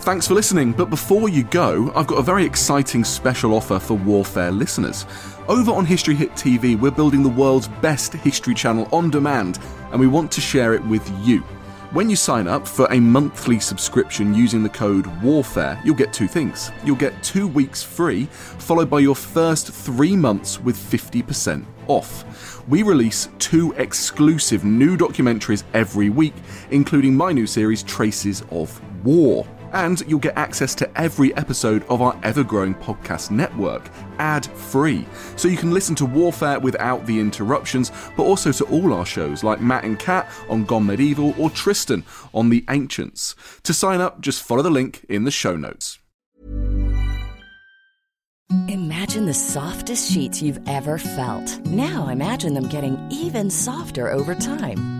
Thanks 0.00 0.26
for 0.26 0.32
listening, 0.32 0.72
but 0.72 0.86
before 0.86 1.28
you 1.28 1.44
go, 1.44 1.92
I've 1.94 2.06
got 2.06 2.16
a 2.16 2.22
very 2.22 2.46
exciting 2.46 3.04
special 3.04 3.52
offer 3.52 3.78
for 3.78 3.92
Warfare 3.92 4.52
listeners. 4.52 5.04
Over 5.48 5.70
on 5.70 5.84
History 5.84 6.14
Hit 6.14 6.30
TV, 6.30 6.80
we're 6.80 6.90
building 6.90 7.22
the 7.22 7.28
world's 7.28 7.68
best 7.82 8.14
history 8.14 8.54
channel 8.54 8.88
on 8.90 9.10
demand, 9.10 9.58
and 9.92 10.00
we 10.00 10.06
want 10.06 10.32
to 10.32 10.40
share 10.40 10.72
it 10.72 10.82
with 10.86 11.06
you. 11.20 11.44
When 11.92 12.08
you 12.08 12.14
sign 12.14 12.46
up 12.46 12.68
for 12.68 12.86
a 12.92 13.00
monthly 13.00 13.58
subscription 13.58 14.32
using 14.32 14.62
the 14.62 14.68
code 14.68 15.06
WARFARE, 15.24 15.80
you'll 15.84 15.96
get 15.96 16.12
two 16.12 16.28
things. 16.28 16.70
You'll 16.84 16.94
get 16.94 17.20
two 17.20 17.48
weeks 17.48 17.82
free, 17.82 18.26
followed 18.26 18.88
by 18.88 19.00
your 19.00 19.16
first 19.16 19.72
three 19.72 20.14
months 20.14 20.60
with 20.60 20.76
50% 20.76 21.64
off. 21.88 22.64
We 22.68 22.84
release 22.84 23.28
two 23.40 23.72
exclusive 23.76 24.64
new 24.64 24.96
documentaries 24.96 25.64
every 25.74 26.10
week, 26.10 26.34
including 26.70 27.16
my 27.16 27.32
new 27.32 27.48
series, 27.48 27.82
Traces 27.82 28.44
of 28.52 28.80
War. 29.04 29.44
And 29.72 30.00
you'll 30.06 30.18
get 30.18 30.36
access 30.36 30.74
to 30.76 31.00
every 31.00 31.34
episode 31.36 31.84
of 31.88 32.02
our 32.02 32.18
ever 32.22 32.42
growing 32.42 32.74
podcast 32.74 33.30
network, 33.30 33.88
ad 34.18 34.46
free. 34.46 35.06
So 35.36 35.48
you 35.48 35.56
can 35.56 35.72
listen 35.72 35.94
to 35.96 36.06
Warfare 36.06 36.60
without 36.60 37.06
the 37.06 37.20
interruptions, 37.20 37.92
but 38.16 38.24
also 38.24 38.52
to 38.52 38.64
all 38.64 38.92
our 38.92 39.06
shows 39.06 39.44
like 39.44 39.60
Matt 39.60 39.84
and 39.84 39.98
Cat 39.98 40.28
on 40.48 40.64
Gone 40.64 40.86
Medieval 40.86 41.34
or 41.38 41.50
Tristan 41.50 42.04
on 42.34 42.48
The 42.48 42.64
Ancients. 42.68 43.34
To 43.64 43.72
sign 43.72 44.00
up, 44.00 44.20
just 44.20 44.42
follow 44.42 44.62
the 44.62 44.70
link 44.70 45.04
in 45.08 45.24
the 45.24 45.30
show 45.30 45.56
notes. 45.56 45.98
Imagine 48.68 49.26
the 49.26 49.34
softest 49.34 50.10
sheets 50.10 50.42
you've 50.42 50.60
ever 50.66 50.98
felt. 50.98 51.64
Now 51.66 52.08
imagine 52.08 52.54
them 52.54 52.68
getting 52.68 52.98
even 53.10 53.48
softer 53.48 54.10
over 54.10 54.34
time. 54.34 54.99